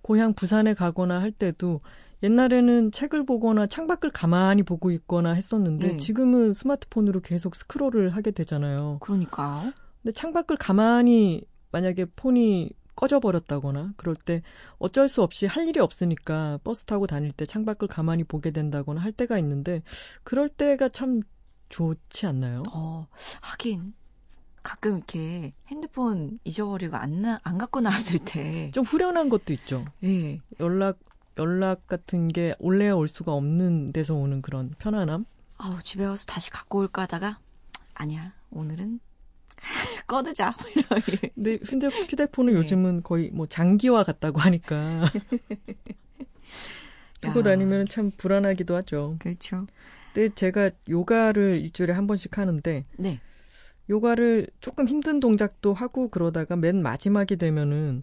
고향 0.00 0.34
부산에 0.34 0.74
가거나 0.74 1.20
할 1.20 1.30
때도 1.32 1.80
옛날에는 2.22 2.92
책을 2.92 3.26
보거나 3.26 3.66
창밖을 3.66 4.10
가만히 4.10 4.62
보고 4.62 4.90
있거나 4.92 5.32
했었는데 5.32 5.88
네. 5.88 5.96
지금은 5.96 6.54
스마트폰으로 6.54 7.20
계속 7.20 7.56
스크롤을 7.56 8.10
하게 8.10 8.30
되잖아요. 8.30 8.98
그러니까요. 9.00 9.72
근데 10.02 10.12
창밖을 10.12 10.56
가만히 10.56 11.42
만약에 11.72 12.06
폰이 12.16 12.70
꺼져버렸다거나 12.94 13.94
그럴 13.96 14.14
때 14.14 14.42
어쩔 14.78 15.08
수 15.08 15.22
없이 15.22 15.46
할 15.46 15.66
일이 15.66 15.80
없으니까 15.80 16.58
버스 16.62 16.84
타고 16.84 17.06
다닐 17.06 17.32
때 17.32 17.46
창밖을 17.46 17.88
가만히 17.88 18.22
보게 18.22 18.50
된다거나 18.50 19.00
할 19.00 19.12
때가 19.12 19.38
있는데 19.38 19.82
그럴 20.22 20.48
때가 20.48 20.90
참 20.90 21.22
좋지 21.70 22.26
않나요? 22.26 22.62
어, 22.72 23.06
하긴 23.40 23.94
가끔 24.62 24.98
이렇게 24.98 25.52
핸드폰 25.68 26.38
잊어버리고 26.44 26.96
안, 26.96 27.22
나, 27.22 27.40
안 27.42 27.58
갖고 27.58 27.80
나왔을 27.80 28.20
때, 28.24 28.70
좀 28.72 28.84
후련한 28.84 29.28
것도 29.28 29.52
있죠. 29.54 29.84
예, 30.04 30.40
연락 30.60 30.98
연락 31.38 31.86
같은 31.86 32.28
게 32.28 32.54
올래 32.58 32.90
올 32.90 33.08
수가 33.08 33.32
없는 33.32 33.92
데서 33.92 34.14
오는 34.14 34.42
그런 34.42 34.74
편안함. 34.78 35.24
아우 35.58 35.80
집에 35.82 36.04
와서 36.04 36.24
다시 36.26 36.50
갖고 36.50 36.80
올까 36.80 37.02
하다가 37.02 37.38
아니야 37.94 38.32
오늘은 38.50 39.00
꺼두자 40.08 40.54
이런 40.74 41.02
근데 41.34 41.58
휴대, 41.64 41.86
휴대폰은 41.86 42.52
네. 42.52 42.58
요즘은 42.58 43.02
거의 43.02 43.30
뭐 43.30 43.46
장기화 43.46 44.02
같다고 44.02 44.40
하니까 44.40 45.10
두고 47.20 47.40
야. 47.40 47.42
다니면 47.44 47.86
참 47.86 48.10
불안하기도 48.16 48.74
하죠. 48.76 49.16
그렇죠. 49.20 49.66
근데 50.12 50.34
제가 50.34 50.70
요가를 50.88 51.58
일주일에 51.58 51.92
한 51.92 52.06
번씩 52.06 52.36
하는데 52.36 52.84
네, 52.96 53.20
요가를 53.90 54.48
조금 54.60 54.88
힘든 54.88 55.20
동작도 55.20 55.74
하고 55.74 56.08
그러다가 56.08 56.56
맨 56.56 56.82
마지막이 56.82 57.36
되면은 57.36 58.02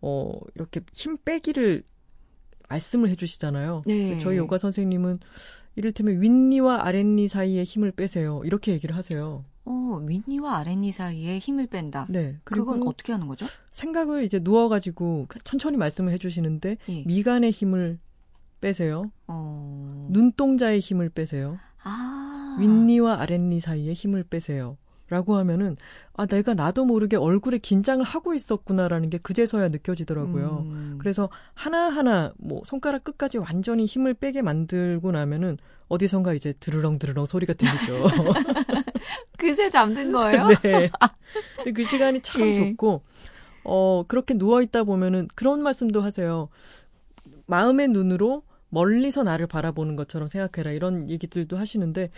어 0.00 0.32
이렇게 0.54 0.80
힘 0.92 1.18
빼기를 1.18 1.82
말씀을 2.68 3.08
해주시잖아요. 3.10 3.82
네. 3.86 4.18
저희 4.18 4.38
요가 4.38 4.58
선생님은 4.58 5.20
이를테면 5.76 6.20
윗니와 6.20 6.86
아랫니 6.86 7.28
사이에 7.28 7.64
힘을 7.64 7.92
빼세요. 7.92 8.40
이렇게 8.44 8.72
얘기를 8.72 8.96
하세요. 8.96 9.44
어 9.64 10.02
윗니와 10.04 10.58
아랫니 10.58 10.92
사이에 10.92 11.38
힘을 11.38 11.66
뺀다. 11.66 12.06
네. 12.08 12.38
그건 12.44 12.86
어떻게 12.86 13.12
하는 13.12 13.28
거죠? 13.28 13.46
생각을 13.72 14.24
이제 14.24 14.40
누워가지고 14.42 15.28
천천히 15.44 15.76
말씀을 15.76 16.12
해주시는데 16.12 16.76
예. 16.88 17.02
미간의 17.04 17.50
힘을 17.50 17.98
빼세요. 18.60 19.10
어, 19.26 20.08
눈동자의 20.10 20.80
힘을 20.80 21.08
빼세요. 21.08 21.58
아, 21.82 22.56
윗니와 22.60 23.20
아랫니 23.20 23.60
사이에 23.60 23.92
힘을 23.92 24.24
빼세요. 24.24 24.76
라고 25.10 25.36
하면은 25.36 25.76
아 26.14 26.24
내가 26.24 26.54
나도 26.54 26.84
모르게 26.84 27.16
얼굴에 27.16 27.58
긴장을 27.58 28.02
하고 28.04 28.32
있었구나라는 28.32 29.10
게 29.10 29.18
그제서야 29.18 29.68
느껴지더라고요. 29.68 30.66
음, 30.66 30.98
그래서 31.00 31.28
하나하나 31.54 32.32
뭐 32.38 32.62
손가락 32.64 33.02
끝까지 33.02 33.38
완전히 33.38 33.86
힘을 33.86 34.14
빼게 34.14 34.40
만들고 34.42 35.10
나면은 35.10 35.58
어디선가 35.88 36.34
이제 36.34 36.54
드르렁 36.60 37.00
드르렁 37.00 37.26
소리가 37.26 37.54
들리죠. 37.54 38.04
그새 39.36 39.68
잠든 39.68 40.12
거예요? 40.12 40.46
네. 40.62 40.90
근데 41.56 41.72
그 41.72 41.84
시간이 41.84 42.22
참 42.22 42.42
예. 42.42 42.70
좋고 42.70 43.02
어 43.64 44.04
그렇게 44.06 44.34
누워 44.34 44.62
있다 44.62 44.84
보면은 44.84 45.26
그런 45.34 45.60
말씀도 45.60 46.02
하세요. 46.02 46.48
마음의 47.46 47.88
눈으로 47.88 48.44
멀리서 48.68 49.24
나를 49.24 49.48
바라보는 49.48 49.96
것처럼 49.96 50.28
생각해라 50.28 50.70
이런 50.70 51.10
얘기들도 51.10 51.56
하시는데 51.56 52.10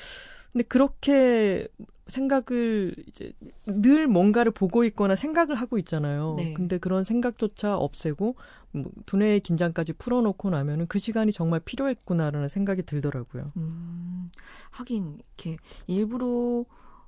근데 0.52 0.64
그렇게 0.64 1.68
생각을 2.08 2.94
이제 3.06 3.32
늘 3.64 4.06
뭔가를 4.06 4.52
보고 4.52 4.84
있거나 4.84 5.16
생각을 5.16 5.54
하고 5.56 5.78
있잖아요. 5.78 6.34
네. 6.36 6.52
근데 6.52 6.78
그런 6.78 7.04
생각조차 7.04 7.76
없애고 7.76 8.36
뭐 8.72 8.90
두뇌의 9.06 9.40
긴장까지 9.40 9.94
풀어놓고 9.94 10.50
나면은 10.50 10.86
그 10.88 10.98
시간이 10.98 11.32
정말 11.32 11.60
필요했구나라는 11.60 12.48
생각이 12.48 12.82
들더라고요. 12.82 13.52
음, 13.56 14.30
하긴 14.70 15.20
이렇게 15.36 15.56
일부러 15.86 16.64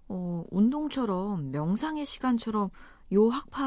어, 0.09 0.45
운동처럼 0.51 1.51
명상의 1.51 2.07
시간처럼 2.07 2.71
요 3.13 3.29
학파 3.29 3.63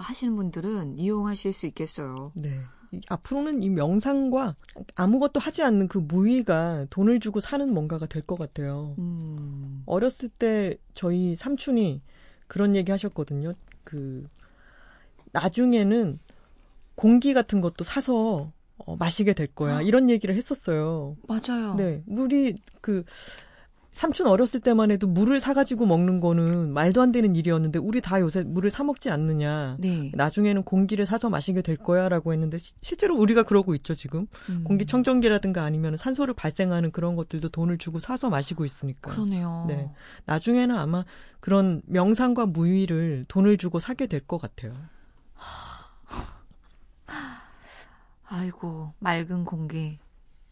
하시는 0.00 0.34
분들은 0.34 0.98
이용하실 0.98 1.52
수 1.52 1.66
있겠어요. 1.66 2.32
네. 2.34 2.60
이- 2.92 3.00
앞으로는 3.08 3.62
이 3.62 3.68
명상과 3.70 4.54
아무것도 4.94 5.40
하지 5.40 5.62
않는 5.62 5.88
그 5.88 5.98
무의가 5.98 6.86
돈을 6.90 7.20
주고 7.20 7.40
사는 7.40 7.72
뭔가가 7.72 8.06
될 8.06 8.22
것 8.22 8.38
같아요. 8.38 8.94
음, 8.98 9.82
어렸을 9.86 10.28
때 10.28 10.76
저희 10.94 11.34
삼촌이 11.34 12.02
그런 12.46 12.76
얘기 12.76 12.90
하셨거든요. 12.92 13.52
그, 13.84 14.26
나중에는 15.32 16.18
공기 16.94 17.32
같은 17.34 17.60
것도 17.60 17.84
사서 17.84 18.52
어, 18.78 18.96
마시게 18.96 19.32
될 19.32 19.46
거야. 19.46 19.80
이런 19.80 20.10
얘기를 20.10 20.34
했었어요. 20.36 21.16
맞아요. 21.28 21.74
네. 21.76 22.02
물이 22.06 22.56
그, 22.80 23.04
삼촌 23.92 24.26
어렸을 24.26 24.60
때만 24.60 24.90
해도 24.90 25.06
물을 25.06 25.38
사가지고 25.38 25.84
먹는 25.84 26.20
거는 26.20 26.72
말도 26.72 27.02
안 27.02 27.12
되는 27.12 27.36
일이었는데, 27.36 27.78
우리 27.78 28.00
다 28.00 28.20
요새 28.20 28.42
물을 28.42 28.70
사 28.70 28.82
먹지 28.84 29.10
않느냐. 29.10 29.76
네. 29.78 30.10
나중에는 30.14 30.62
공기를 30.62 31.04
사서 31.04 31.28
마시게 31.28 31.60
될 31.60 31.76
거야라고 31.76 32.32
했는데 32.32 32.56
시- 32.56 32.72
실제로 32.80 33.16
우리가 33.18 33.42
그러고 33.42 33.74
있죠 33.74 33.94
지금 33.94 34.26
음, 34.48 34.64
공기청정기라든가 34.64 35.62
아니면 35.62 35.98
산소를 35.98 36.32
발생하는 36.34 36.90
그런 36.90 37.16
것들도 37.16 37.50
돈을 37.50 37.76
주고 37.76 37.98
사서 37.98 38.30
마시고 38.30 38.64
있으니까 38.64 39.10
그러네요. 39.12 39.66
네. 39.68 39.90
나중에는 40.24 40.74
아마 40.76 41.04
그런 41.40 41.82
명상과 41.86 42.46
무의를 42.46 43.26
돈을 43.28 43.58
주고 43.58 43.78
사게 43.78 44.06
될 44.06 44.22
것 44.26 44.40
같아요. 44.40 44.72
아이고 48.26 48.94
맑은 49.00 49.44
공기 49.44 49.98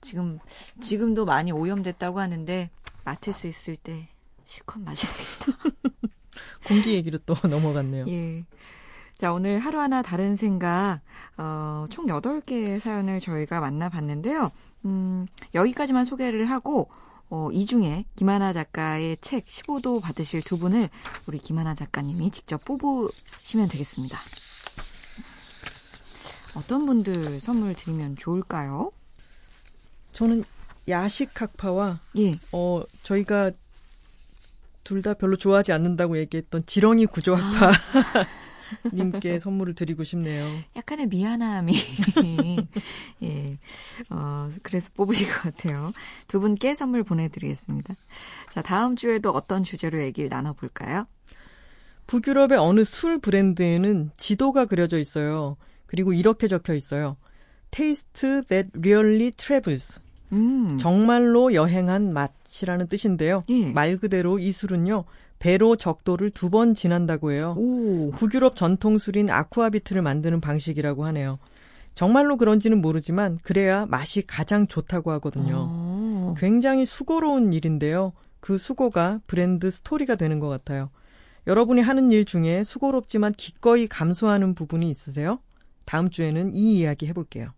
지금 0.02 0.38
지금도 0.80 1.24
많이 1.24 1.52
오염됐다고 1.52 2.20
하는데 2.20 2.70
맡을 3.04 3.32
수 3.32 3.46
있을 3.46 3.76
때 3.76 4.08
실컷 4.44 4.80
마셔야겠다. 4.80 5.58
공기 6.66 6.94
얘기로 6.94 7.18
또 7.26 7.34
넘어갔네요. 7.46 8.06
예. 8.08 8.44
자, 9.14 9.32
오늘 9.32 9.58
하루하나 9.58 10.02
다른 10.02 10.34
생각, 10.34 11.00
어, 11.36 11.84
총 11.90 12.06
8개의 12.06 12.80
사연을 12.80 13.20
저희가 13.20 13.60
만나봤는데요. 13.60 14.50
음, 14.86 15.26
여기까지만 15.54 16.06
소개를 16.06 16.48
하고, 16.48 16.90
어, 17.28 17.50
이 17.52 17.66
중에 17.66 18.06
김하나 18.16 18.52
작가의 18.52 19.18
책 19.20 19.44
15도 19.44 20.00
받으실 20.00 20.42
두 20.42 20.58
분을 20.58 20.88
우리 21.26 21.38
김하나 21.38 21.74
작가님이 21.74 22.30
직접 22.30 22.64
뽑으시면 22.64 23.68
되겠습니다. 23.68 24.18
어떤 26.56 26.86
분들 26.86 27.40
선물 27.40 27.74
드리면 27.74 28.16
좋을까요? 28.16 28.90
저는 30.12 30.42
야식 30.90 31.40
학파와 31.40 32.00
예. 32.18 32.34
어 32.52 32.82
저희가 33.02 33.52
둘 34.84 35.02
다 35.02 35.14
별로 35.14 35.36
좋아하지 35.36 35.72
않는다고 35.72 36.18
얘기했던 36.18 36.62
지렁이 36.66 37.06
구조 37.06 37.34
학파 37.36 37.70
님께 38.92 39.38
선물을 39.38 39.74
드리고 39.74 40.02
싶네요. 40.04 40.44
약간의 40.76 41.06
미안함이 41.06 41.72
예, 43.22 43.58
어, 44.10 44.48
그래서 44.62 44.90
뽑으실 44.94 45.28
것 45.32 45.42
같아요. 45.42 45.92
두 46.28 46.40
분께 46.40 46.74
선물 46.74 47.02
보내드리겠습니다. 47.04 47.94
자, 48.50 48.62
다음 48.62 48.96
주에도 48.96 49.30
어떤 49.30 49.62
주제로 49.64 50.02
얘기를 50.02 50.28
나눠볼까요? 50.28 51.06
북유럽의 52.06 52.58
어느 52.58 52.82
술 52.84 53.20
브랜드에는 53.20 54.10
지도가 54.16 54.64
그려져 54.66 54.98
있어요. 54.98 55.56
그리고 55.86 56.12
이렇게 56.12 56.48
적혀 56.48 56.74
있어요. 56.74 57.16
Taste 57.70 58.42
that 58.48 58.70
really 58.76 59.30
travels. 59.32 60.00
음. 60.32 60.76
정말로 60.78 61.54
여행한 61.54 62.12
맛이라는 62.12 62.88
뜻인데요. 62.88 63.42
예. 63.48 63.70
말 63.72 63.96
그대로 63.98 64.38
이 64.38 64.52
술은요. 64.52 65.04
배로 65.38 65.74
적도를 65.76 66.30
두 66.30 66.50
번 66.50 66.74
지난다고 66.74 67.32
해요. 67.32 67.54
오. 67.56 68.10
북유럽 68.12 68.56
전통 68.56 68.98
술인 68.98 69.30
아쿠아비트를 69.30 70.02
만드는 70.02 70.40
방식이라고 70.40 71.04
하네요. 71.06 71.38
정말로 71.94 72.36
그런지는 72.36 72.80
모르지만 72.80 73.38
그래야 73.42 73.86
맛이 73.86 74.22
가장 74.26 74.66
좋다고 74.66 75.10
하거든요. 75.12 75.66
어. 75.70 76.34
굉장히 76.38 76.84
수고로운 76.86 77.52
일인데요. 77.52 78.12
그 78.40 78.58
수고가 78.58 79.20
브랜드 79.26 79.70
스토리가 79.70 80.16
되는 80.16 80.38
것 80.40 80.48
같아요. 80.48 80.90
여러분이 81.46 81.80
하는 81.80 82.12
일 82.12 82.24
중에 82.24 82.62
수고롭지만 82.64 83.32
기꺼이 83.32 83.86
감수하는 83.86 84.54
부분이 84.54 84.88
있으세요? 84.90 85.40
다음 85.84 86.10
주에는 86.10 86.54
이 86.54 86.78
이야기 86.78 87.06
해볼게요. 87.06 87.48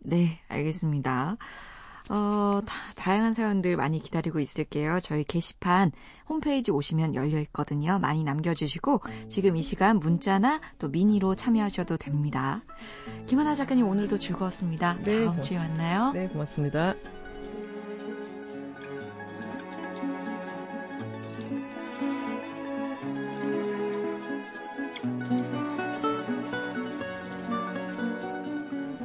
네, 0.00 0.38
알겠습니다. 0.48 1.36
어, 2.10 2.60
다, 2.66 2.74
다양한 2.96 3.32
사연들 3.32 3.76
많이 3.76 4.00
기다리고 4.00 4.40
있을게요. 4.40 4.98
저희 5.00 5.22
게시판 5.22 5.92
홈페이지 6.28 6.72
오시면 6.72 7.14
열려 7.14 7.38
있거든요. 7.38 8.00
많이 8.00 8.24
남겨주시고 8.24 9.00
지금 9.28 9.56
이 9.56 9.62
시간 9.62 9.98
문자나 9.98 10.60
또 10.78 10.88
미니로 10.88 11.36
참여하셔도 11.36 11.96
됩니다. 11.96 12.62
김하나 13.26 13.54
작가님 13.54 13.86
오늘도 13.86 14.18
즐거웠습니다. 14.18 14.96
네, 15.04 15.24
다음 15.24 15.40
주에 15.40 15.56
고맙습니다. 15.56 15.62
만나요. 15.62 16.12
네, 16.12 16.28
고맙습니다. 16.28 17.19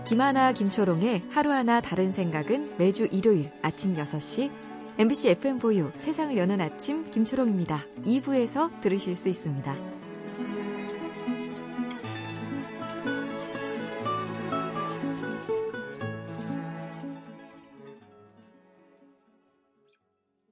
김하나 0.05 0.51
김초롱의 0.51 1.23
하루하나 1.31 1.81
다른 1.81 2.11
생각은 2.11 2.75
매주 2.77 3.07
일요일 3.11 3.49
아침 3.63 3.95
6시 3.95 4.51
MBC 4.99 5.33
FM4U 5.35 5.93
세상을 5.95 6.37
여는 6.37 6.61
아침 6.61 7.09
김초롱입니다. 7.09 7.79
2부에서 8.05 8.69
들으실 8.81 9.15
수 9.15 9.29
있습니다. 9.29 9.94